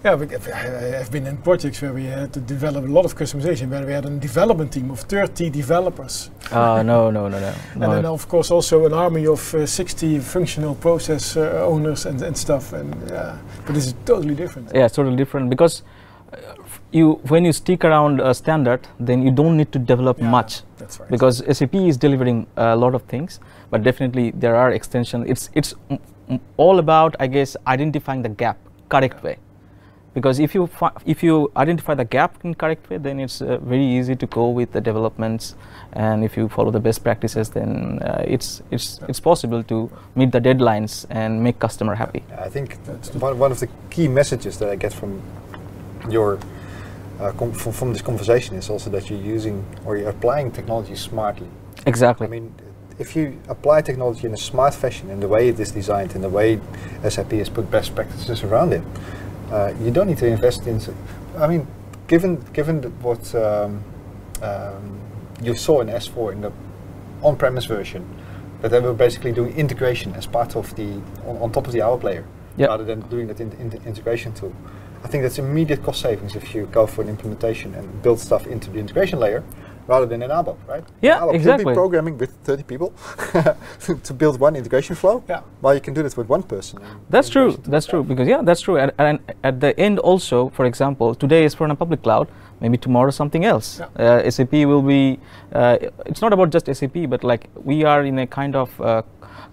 [0.05, 0.15] yeah.
[0.15, 3.69] We, I- I've been in projects where we had to develop a lot of customization,
[3.71, 7.53] where we had a development team of 30 developers, Uh, no, no, no, no.
[7.75, 12.23] and then of course also an army of uh, 60 functional process uh, owners and,
[12.23, 12.73] and stuff.
[12.73, 13.37] And yeah,
[13.67, 14.71] but this is totally different.
[14.75, 15.83] Yeah, it's totally different because
[16.33, 16.37] uh,
[16.93, 20.63] you when you stick around a standard, then you don't need to develop Yeah, much.
[20.81, 21.11] That's right.
[21.11, 23.39] because SAP is delivering a lot of things,
[23.71, 25.31] but definitely there are extensions.
[25.35, 28.59] It's it's m- m- all about I guess identifying the gap
[28.89, 29.37] correct way,
[30.15, 33.59] because if you fi- if you identify the gap in correct way, then it's uh,
[33.59, 35.55] very easy to go with the developments,
[35.93, 40.33] and if you follow the best practices, then uh, it's it's it's possible to meet
[40.33, 42.23] the deadlines and make customer happy.
[42.39, 45.21] I think That's one, one of the key messages that I get from
[46.09, 46.39] your
[47.21, 50.95] uh, com- from, from this conversation is also that you're using or you're applying technology
[50.95, 51.49] smartly.
[51.87, 52.27] Exactly.
[52.27, 52.55] I mean,
[52.99, 56.23] if you apply technology in a smart fashion, in the way it is designed, in
[56.23, 56.61] the way
[57.09, 58.83] SAP has put best practices around it,
[59.51, 60.81] uh, you don't need to invest in.
[61.39, 61.67] I mean,
[62.09, 63.83] given given what um,
[64.43, 65.01] um,
[65.43, 66.53] you saw in S4 in the
[67.23, 68.05] on-premise version,
[68.61, 71.83] that they were basically doing integration as part of the on, on top of the
[71.83, 72.25] hour player,
[72.57, 72.69] Yep.
[72.69, 74.53] rather than doing that in, in the integration tool.
[75.03, 78.47] I think that's immediate cost savings if you go for an implementation and build stuff
[78.47, 79.43] into the integration layer,
[79.87, 80.85] rather than in ABAP, right?
[81.01, 82.93] Yeah, In ABAP, You'll be programming with 30 people
[84.05, 85.25] to build one integration flow.
[85.29, 85.41] Yeah.
[85.63, 86.79] Well, you can do this with one person.
[87.09, 87.59] That's true.
[87.65, 88.77] That's true because yeah, that's true.
[88.79, 92.29] And, and at the end also, for example, today is for a public cloud.
[92.61, 93.81] Maybe tomorrow something else.
[93.81, 95.19] Uh, SAP will be.
[95.53, 99.03] Uh, it's not about just SAP, but like we are in a kind of uh,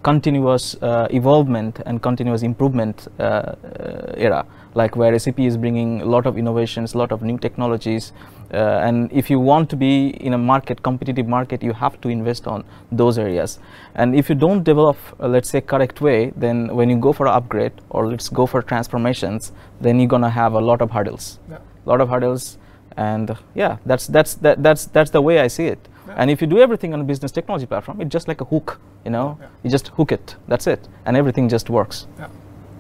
[0.04, 4.46] continuous uh, evolvement and continuous improvement uh, uh, era.
[4.80, 8.14] Like where SAP is bringing a lot of innovations, a lot of new technologies.
[8.54, 8.58] Uh,
[8.88, 12.48] and if you want to be in a market, competitive market, you have to invest
[12.48, 13.60] on those areas.
[13.96, 17.28] And if you don't develop, uh, let's say, correct way, then when you go for
[17.28, 19.52] upgrade or let's go for transformations,
[19.82, 21.40] then you're gonna have a lot of hurdles.
[21.50, 21.58] Yeah.
[21.58, 22.58] A lot of hurdles,
[22.96, 25.80] and uh, yeah, that's that's that, that's that's the way I see it.
[26.08, 26.16] Yeah.
[26.18, 28.80] And if you do everything on a business technology platform, it's just like a hook,
[29.06, 29.38] you know.
[29.42, 29.48] Yeah.
[29.64, 30.36] You just hook it.
[30.48, 32.08] That's it, and everything just works.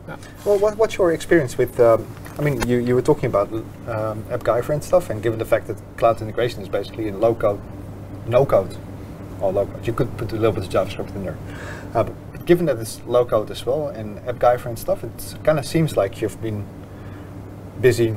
[0.08, 0.18] Yeah.
[0.46, 1.80] Well, what, what's your experience with?
[1.80, 5.46] Um, I mean, you, you were talking about um, AppGyver and stuff, and given the
[5.46, 7.60] fact that cloud integration is basically in low code,
[8.28, 8.78] no code,
[9.42, 11.38] or low code, you could put a little bit of JavaScript in there.
[11.94, 15.36] Uh, but, but given that it's low code as well, and AppGyver and stuff, it
[15.44, 16.66] kind of seems like you've been
[17.82, 18.16] busy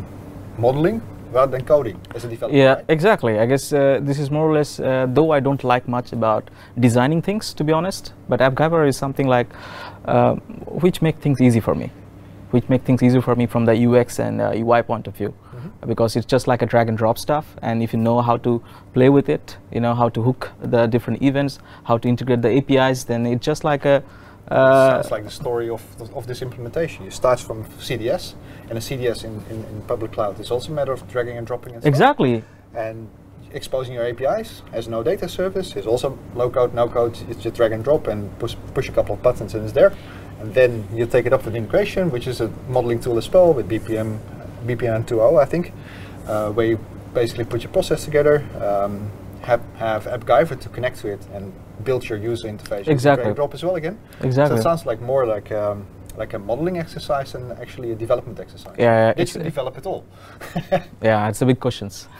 [0.59, 2.57] modeling rather than coding as a developer.
[2.57, 2.85] Yeah, right?
[2.89, 3.39] exactly.
[3.39, 6.51] I guess uh, this is more or less, uh, though I don't like much about
[6.79, 9.49] designing things, to be honest, but AppGyver is something like
[10.05, 10.35] uh,
[10.83, 11.91] which make things easy for me,
[12.51, 15.33] which make things easy for me from the UX and uh, UI point of view,
[15.55, 15.89] Mhm.
[15.89, 18.63] because it's just like a drag and drop stuff, and if you know how to
[18.95, 22.49] play with it, you know how to hook the different events, how to integrate the
[22.51, 24.03] APIs, then it's just like a
[24.51, 25.81] uh, sounds like the story of,
[26.17, 27.05] of this implementation.
[27.05, 28.35] You start from CDS,
[28.69, 31.47] and a CDS in, in, in public cloud is also a matter of dragging and
[31.47, 31.89] dropping and stuff.
[31.89, 32.43] exactly
[32.75, 33.09] And
[33.53, 37.19] exposing your APIs as no data service is also low code, no code.
[37.29, 39.93] It's just drag and drop and push, push a couple of buttons and it's there.
[40.41, 43.53] And then you take it up with integration, which is a modeling tool as well
[43.53, 44.19] with BPM,
[44.65, 45.73] BPM 2.0, I think,
[46.27, 46.79] uh, where you
[47.13, 49.11] basically put your process together, um,
[49.43, 51.53] have, have AppGyver to connect to it and
[51.85, 52.59] build your user interface.
[52.61, 53.27] with Drag Exactly.
[53.27, 53.99] and drop as well again.
[54.21, 54.21] Exactly.
[54.21, 54.59] So exactly.
[54.59, 55.87] it sounds like more like um,
[56.21, 58.75] like a modeling exercise and actually a development exercise.
[58.79, 60.05] Yeah, yeah, Did it's- you develop it all?
[61.03, 62.09] Yeah, it's a big questions.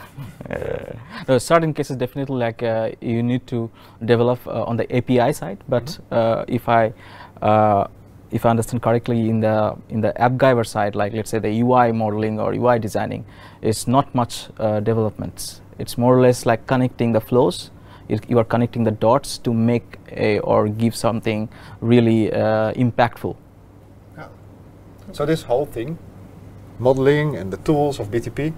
[0.49, 0.93] Uh,
[1.27, 3.69] no, certain cases definitely like uh, you need to
[4.05, 6.93] develop uh, on the API side, but uh, if I
[7.41, 7.87] uh,
[8.31, 11.91] if I understand correctly, in the in the AppGyver side, like let's say the UI
[11.93, 13.23] modeling or UI designing,
[13.61, 15.61] it's not much uh, developments.
[15.79, 17.71] It's more or less like connecting the flows.
[18.09, 21.49] It, you are connecting the dots to make a or give something
[21.81, 23.35] really uh, impactful.
[25.11, 25.17] Yeah.
[25.17, 25.97] So this whole thing,
[26.79, 28.53] modeling and the tools of BTP,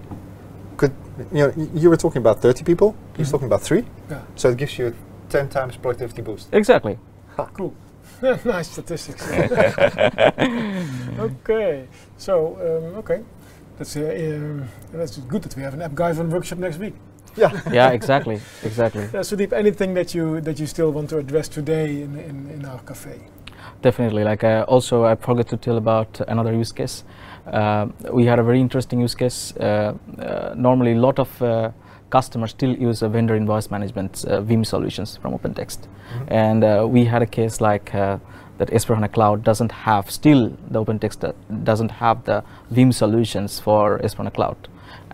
[0.76, 0.92] could
[1.32, 3.32] you know you were talking about 30 people, he's Mhm.
[3.32, 4.18] talking about three, Yeah.
[4.36, 4.92] so it gives you
[5.28, 6.48] 10 times productivity boost.
[6.52, 6.98] Exactly.
[7.56, 7.72] Cool.
[8.44, 9.28] nice statistics.
[11.18, 11.86] okay.
[12.16, 13.20] So um, okay,
[13.78, 16.94] that's uh, um, that's good that we have an AppGyver workshop next week.
[17.36, 17.50] Yeah.
[17.72, 19.02] yeah, exactly, exactly.
[19.12, 22.64] Yeah, Sudeep, anything that you that you still want to address today in in, in
[22.64, 23.18] our cafe?
[23.84, 24.24] Definitely.
[24.24, 27.04] Like uh, also, I forgot to tell about another use case.
[27.46, 29.52] Uh, we had a very interesting use case.
[29.58, 31.70] Uh, uh, normally, a lot of uh,
[32.08, 36.26] customers still use uh, vendor invoice management uh, Vim solutions from OpenText, Mhm.
[36.28, 38.16] and uh, we had a case like uh,
[38.58, 44.32] that S4HANA Cloud doesn't have still the OpenText doesn't have the Vim solutions for S4HANA
[44.32, 44.56] Cloud,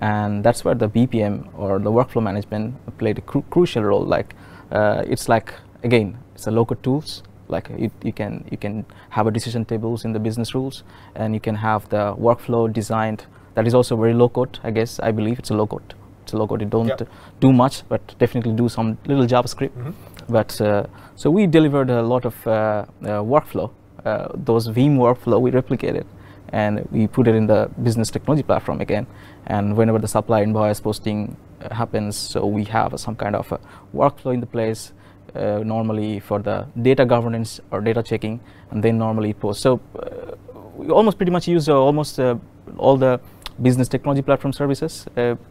[0.00, 4.04] and that's where the BPM or the workflow management played a cru- crucial role.
[4.16, 4.34] Like
[4.70, 9.26] uh, it's like again, it's a local tools like you, you can you can have
[9.26, 10.82] a decision tables in the business rules
[11.14, 13.24] and you can have the workflow designed
[13.54, 15.00] that is also very low code i guess.
[15.00, 17.08] I believe it's a low code it's a low code you don't Yep.
[17.40, 19.72] do much but definitely do some little javascript.
[19.76, 19.94] Mhm.
[20.28, 20.84] but uh,
[21.16, 23.70] so we delivered a lot of uh, uh, workflow
[24.04, 26.04] uh, those vim workflow we replicated
[26.52, 29.06] and we put it in the business technology platform again.
[29.46, 33.58] And whenever the supply invoice posting uh, happens so we have some kind of a
[33.94, 34.92] workflow in the place
[35.34, 39.80] uh, normally for the data governance or data checking and then normally it posts so
[39.98, 40.34] uh,
[40.76, 42.36] we almost pretty much use uh, almost uh,
[42.78, 43.20] all the
[43.62, 45.06] business technology platform services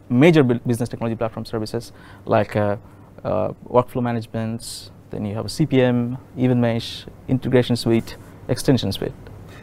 [0.10, 1.92] major business technology platform services
[2.26, 2.54] like
[3.76, 8.18] workflow management then you have a cpm event mesh integration suite
[8.48, 9.14] extension suite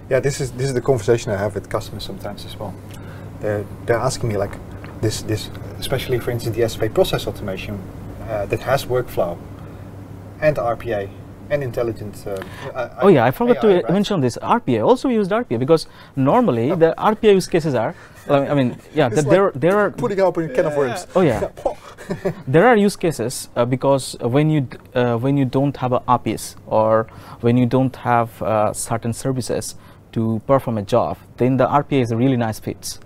[0.08, 2.72] Yeah, this is this is the conversation I have with customers sometimes as well.
[3.40, 4.56] They're they're asking me like
[5.00, 5.50] this this
[5.80, 7.80] especially for instance the SAP process automation
[8.28, 9.36] uh, that has workflow
[10.40, 11.08] and RPA
[11.50, 12.24] and intelligent.
[12.26, 12.30] Uh,
[12.74, 14.84] uh, Oh yeah, I forgot AI, to mention this RPA.
[14.84, 17.94] Also, used RPA because normally the RPA use cases are.
[18.28, 21.06] I mean, yeah, th- like there there are Putting up in a can of worms.
[21.14, 21.48] oh yeah
[22.48, 26.02] there are use cases uh, because when you d- uh, when you don't have a
[26.08, 27.06] APIs or
[27.40, 29.76] when you don't have uh, certain services
[30.12, 32.98] to perform a job, then the RPA is a really nice fit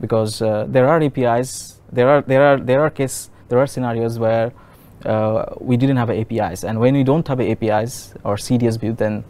[0.00, 1.80] because uh, there are APIs.
[1.92, 4.52] There are there are there are case there are scenarios where
[5.04, 9.24] uh, we didn't have APIs, and when you don't have APIs or CDS view, then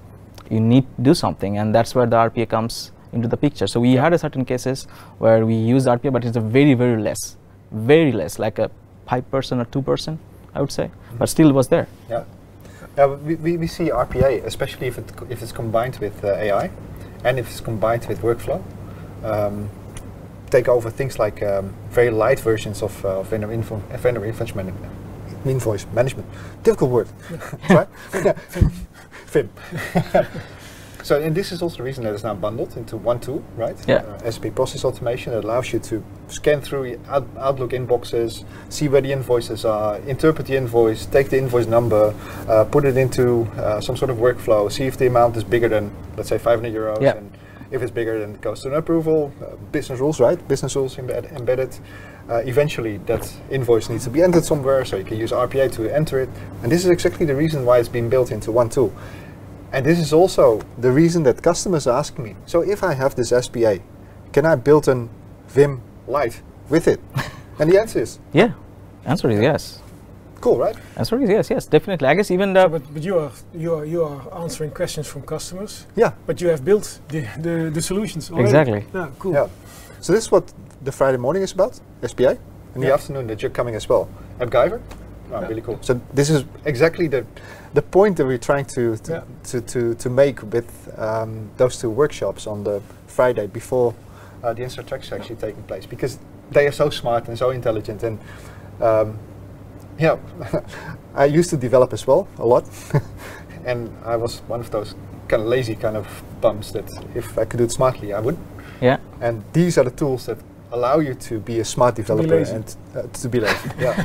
[0.51, 3.67] you need to do something, and that's where the RPA comes into the picture.
[3.67, 4.87] So we had a certain cases
[5.19, 7.37] where we use RPA, but it's a very very less,
[7.71, 8.71] very less, like a
[9.09, 10.19] five percent or two percent,
[10.55, 11.89] I would say, but still was there.
[12.09, 12.25] Yeah.
[12.97, 16.71] Yeah, we, we, we see RPA, especially if, it, if it's combined with uh, AI
[17.25, 18.63] and if it's combined with workflow,
[19.25, 19.69] um,
[20.51, 24.25] take over things like um, very light versions of, uh, of vendor, info, vendor
[25.45, 26.29] man- invoice management.
[26.63, 27.09] Difficult word,
[27.71, 27.89] right?
[29.27, 29.49] FIM.
[31.03, 33.77] so, and this is also the reason that it's now bundled into one tool, right?
[33.87, 33.97] Yeah.
[33.97, 38.89] Uh, SAP Process Automation that allows you to scan through your out- Outlook inboxes, see
[38.89, 42.15] where the invoices are, interpret the invoice, take the invoice number,
[42.49, 45.69] uh, put it into uh, some sort of workflow, see if the amount is bigger
[45.69, 47.01] than, let's say, 500 euros.
[47.03, 47.17] Yeah.
[47.17, 47.34] And
[47.75, 49.33] if it's bigger, then it goes to an approval.
[49.43, 50.39] Uh, business rules, right?
[50.49, 51.77] Business rules embed- embedded.
[52.31, 55.95] Uh, eventually, that invoice needs to be entered somewhere, so you can use RPA to
[55.95, 56.29] enter it.
[56.63, 58.93] And this is exactly the reason why it's been built into one tool.
[59.73, 63.31] And this is also the reason that customers ask me, so if I have this
[63.31, 63.79] SPA,
[64.33, 65.11] can I build an
[65.49, 67.01] Vim Lite with it?
[67.59, 68.53] and the answer is, Yeah,
[69.05, 69.81] answer is yes.
[70.45, 70.77] Cool, right?
[70.97, 72.07] Answer is yes, yes, definitely.
[72.09, 75.07] I guess even the So, but but you are you are you are answering questions
[75.07, 78.45] from customers, Yeah, but you have built the the, the solutions already.
[78.49, 78.85] Exactly.
[78.95, 79.33] Yeah, cool.
[79.33, 79.49] yeah.
[80.01, 80.53] So this is what
[80.85, 82.37] the Friday morning is about, SPA.
[82.75, 82.95] In the Yeah.
[82.95, 84.07] afternoon that you're coming as well.
[84.39, 84.81] AppGyver?
[84.81, 85.49] Oh, Yeah.
[85.49, 85.79] really cool.
[85.81, 87.25] So this is exactly the
[87.75, 89.23] the point that we're trying to to, Yeah.
[89.51, 90.69] to, to, to make with
[90.99, 93.93] um, those two workshops on the Friday before
[94.45, 96.19] uh, the Inside Tracks are actually taking place because
[96.53, 98.19] they are so smart and so intelligent and
[98.83, 99.19] um,
[99.99, 100.17] yeah,
[101.15, 102.65] I used to develop as well a lot,
[103.65, 104.95] and I was one of those
[105.29, 106.07] kind of lazy kind of
[106.41, 106.85] bums that
[107.15, 108.37] if I could do it smartly, I would.
[108.81, 108.99] yeah.
[109.21, 110.39] And these are the tools that
[110.73, 113.71] allow you to be a smart developer and uh, to be lazy.
[113.79, 114.05] yeah,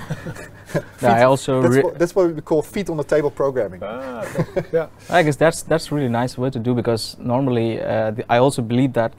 [1.02, 3.82] No, I also that's what, that's what we call feet on the table programming.
[3.84, 4.64] Ah, okay.
[4.72, 4.88] yeah.
[5.10, 8.62] I guess that's that's really nice way to do because normally uh, the, I also
[8.62, 9.14] believe that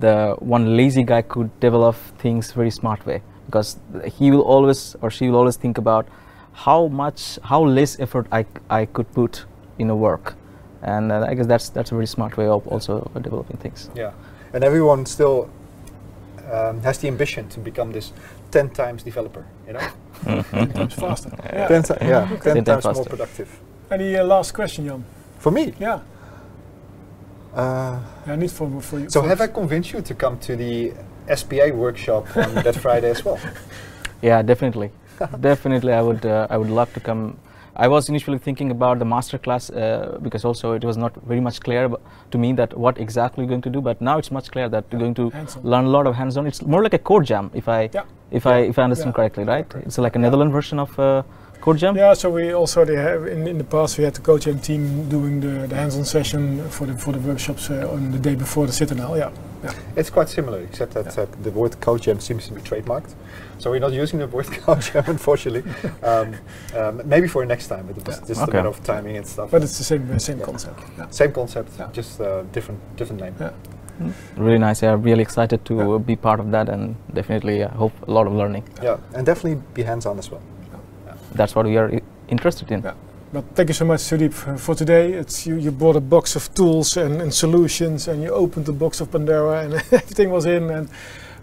[0.00, 3.76] the one lazy guy could develop things very smart way because
[4.18, 6.06] he will always or she will always think about
[6.52, 9.44] how much how less effort I, I could put
[9.78, 10.34] in a work
[10.82, 13.90] and uh, I guess that's that's a very smart way of also developing things.
[13.96, 14.12] Yeah,
[14.52, 15.48] and everyone still
[16.52, 18.12] um, has the ambition to become this
[18.50, 19.44] ten times developer.
[19.66, 19.88] You know,
[20.84, 21.30] It's faster.
[21.42, 21.68] Yeah.
[21.68, 23.48] ten, ti- yeah, ten, Ten times times more productive.
[23.90, 25.04] Any uh, last question, Jan?
[25.38, 26.00] For me, Yeah.
[27.56, 29.08] uh, Yeah, need for for you.
[29.10, 30.92] so for have I convinced you to come to the
[31.34, 33.38] SPA workshop on that Friday as well?
[34.22, 34.90] Yeah, definitely,
[35.40, 35.92] definitely.
[35.92, 37.36] I would uh, I would love to come.
[37.76, 41.40] I was initially thinking about the master class uh, because also it was not very
[41.40, 41.90] much clear
[42.30, 43.80] to me that what exactly you're going to do.
[43.80, 45.32] But now it's much clear that you're going to
[45.64, 46.46] learn a lot of hands-on.
[46.46, 48.04] It's more like a code jam, if I Yeah.
[48.30, 49.16] if I if I understand Yeah.
[49.16, 49.68] correctly, right?
[49.68, 49.86] Correct.
[49.88, 51.22] It's like a Netherlands version of uh,
[51.64, 51.96] code jam.
[51.96, 54.62] Yeah, so we also they have in, in the past we had the coach and
[54.62, 58.34] team doing the, the hands-on session for the for the workshops uh, on the day
[58.34, 59.16] before the Citadel.
[59.16, 59.30] Yeah,
[59.96, 63.14] It's quite similar, except that uh, the word CodeJam seems to be trademarked.
[63.58, 65.64] So we're not using the word CodeJam, unfortunately.
[66.10, 66.34] um,
[66.76, 68.26] um, maybe for next time, but it was Yeah.
[68.28, 68.50] just Okay.
[68.50, 69.50] a matter of timing and stuff.
[69.50, 70.44] but it's the same uh, same Yeah.
[70.50, 70.80] concept.
[70.98, 71.10] Yeah.
[71.10, 71.88] Same concept, Yeah.
[71.98, 73.34] just uh, different different name.
[73.40, 73.52] Yeah.
[74.36, 74.82] Really nice.
[74.86, 75.94] Yeah, really excited to Yeah.
[75.94, 78.64] uh, be part of that, and definitely I hope a lot of learning.
[78.82, 80.42] Yeah, and definitely be hands-on as well.
[81.34, 82.82] That's what we are interested in.
[82.82, 82.94] Yeah.
[83.32, 85.12] But thank you so much, Sudeep, for for today.
[85.12, 88.72] It's you, you brought a box of tools and, and solutions, and you opened the
[88.72, 90.70] box of Pandora, and everything was in.
[90.70, 90.88] And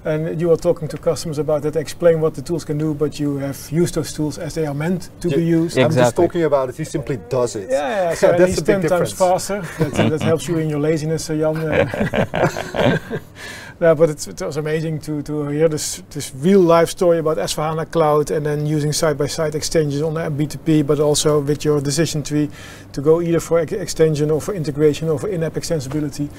[0.04, 3.20] and you are talking to customers about that, explain what the tools can do, but
[3.20, 5.78] you have used those tools as they are meant to be used.
[5.78, 5.86] Yeah.
[5.86, 6.78] I'm just talking about it.
[6.78, 7.70] He simply does it.
[7.70, 9.14] Yeah, yeah, so Yeah, that's least a big times difference.
[9.14, 9.62] faster.
[9.78, 13.20] That, uh, that helps you in your laziness, uh, Jan.
[13.82, 17.38] yeah, but it's, it was amazing to, to hear this, this real life story about
[17.38, 22.22] S4HANA Cloud and then using side-by-side exchanges on the BTP, but also with your decision
[22.22, 22.48] tree
[22.94, 26.30] to go either for ex- extension or for integration or for in-app extensibility.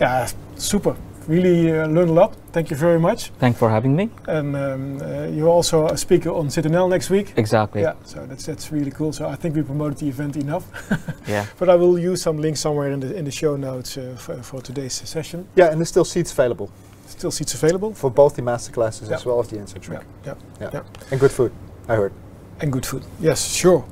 [0.00, 0.26] Yeah,
[0.56, 0.96] super.
[1.26, 2.34] Really uh, learned a lot.
[2.52, 3.28] Thank you very much.
[3.40, 4.08] Thanks for having me.
[4.26, 7.34] And um, uh, you're also a speaker on Citadel next week.
[7.36, 7.82] Exactly.
[7.82, 9.12] Yeah, so that's that's really cool.
[9.12, 10.64] So I think we promoted the event enough.
[11.26, 11.44] Yeah.
[11.58, 14.40] But I will use some links somewhere in the in the show notes uh, for,
[14.44, 15.48] for today's session.
[15.56, 16.70] Yeah, and there's still seats available
[17.06, 17.94] Still seats available.
[17.94, 19.16] for both the masterclasses Yeah.
[19.16, 20.04] as well as the Inside Yeah, track.
[20.26, 20.70] yeah, Yeah.
[20.72, 20.82] yeah.
[21.10, 21.52] And good food,
[21.88, 22.12] I heard.
[22.60, 23.02] and good food.
[23.20, 23.84] Yes, sure.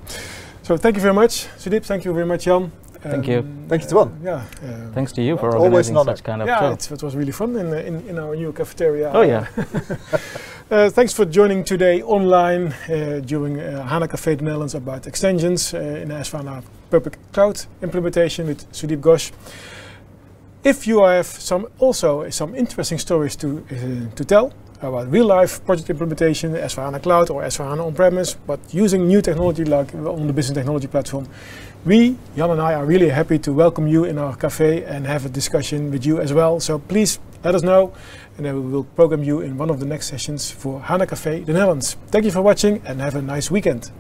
[0.62, 1.84] So thank you very much, Sudip.
[1.84, 2.70] Thank you very much, Jan.
[3.02, 3.44] Thank you.
[3.68, 4.18] Thank you, Tuan.
[4.24, 4.32] Yeah.
[4.36, 6.72] Uh, Thanks to you for Always organizing such kind of yeah, show.
[6.72, 9.10] it's, it was really fun in, uh, in, in our new cafeteria.
[9.12, 9.46] Oh, yeah.
[10.70, 15.74] uh, thanks for joining today online uh, during uh, HANA Café the Netherlands about extensions
[15.74, 19.32] uh, in S4HANA Public Cloud implementation with Sudip Ghosh.
[20.64, 24.50] If you have some also some interesting stories to uh, to tell
[24.80, 29.94] about real life project implementation, S4HANA Cloud or S4HANA on-premise, but using new technology like
[29.94, 31.28] on the Business Technology Platform,
[31.84, 35.26] we, Jan and I, are really happy to welcome you in our cafe and have
[35.26, 36.60] a discussion with you as well.
[36.60, 37.92] So please let us know
[38.38, 41.44] and then we will program you in one of the next sessions for HANA Café
[41.44, 41.96] the Netherlands.
[42.10, 43.90] Thank you for watching and have a nice weekend.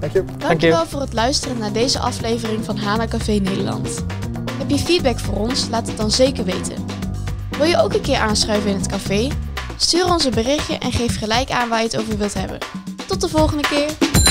[0.00, 0.24] Thank you.
[0.38, 4.04] Dankjewel voor het luisteren naar deze aflevering van HANA Café Nederland.
[4.62, 5.68] Heb je feedback voor ons?
[5.68, 6.86] Laat het dan zeker weten.
[7.50, 9.28] Wil je ook een keer aanschuiven in het café?
[9.76, 12.58] Stuur ons een berichtje en geef gelijk aan waar je het over wilt hebben.
[13.06, 14.21] Tot de volgende keer!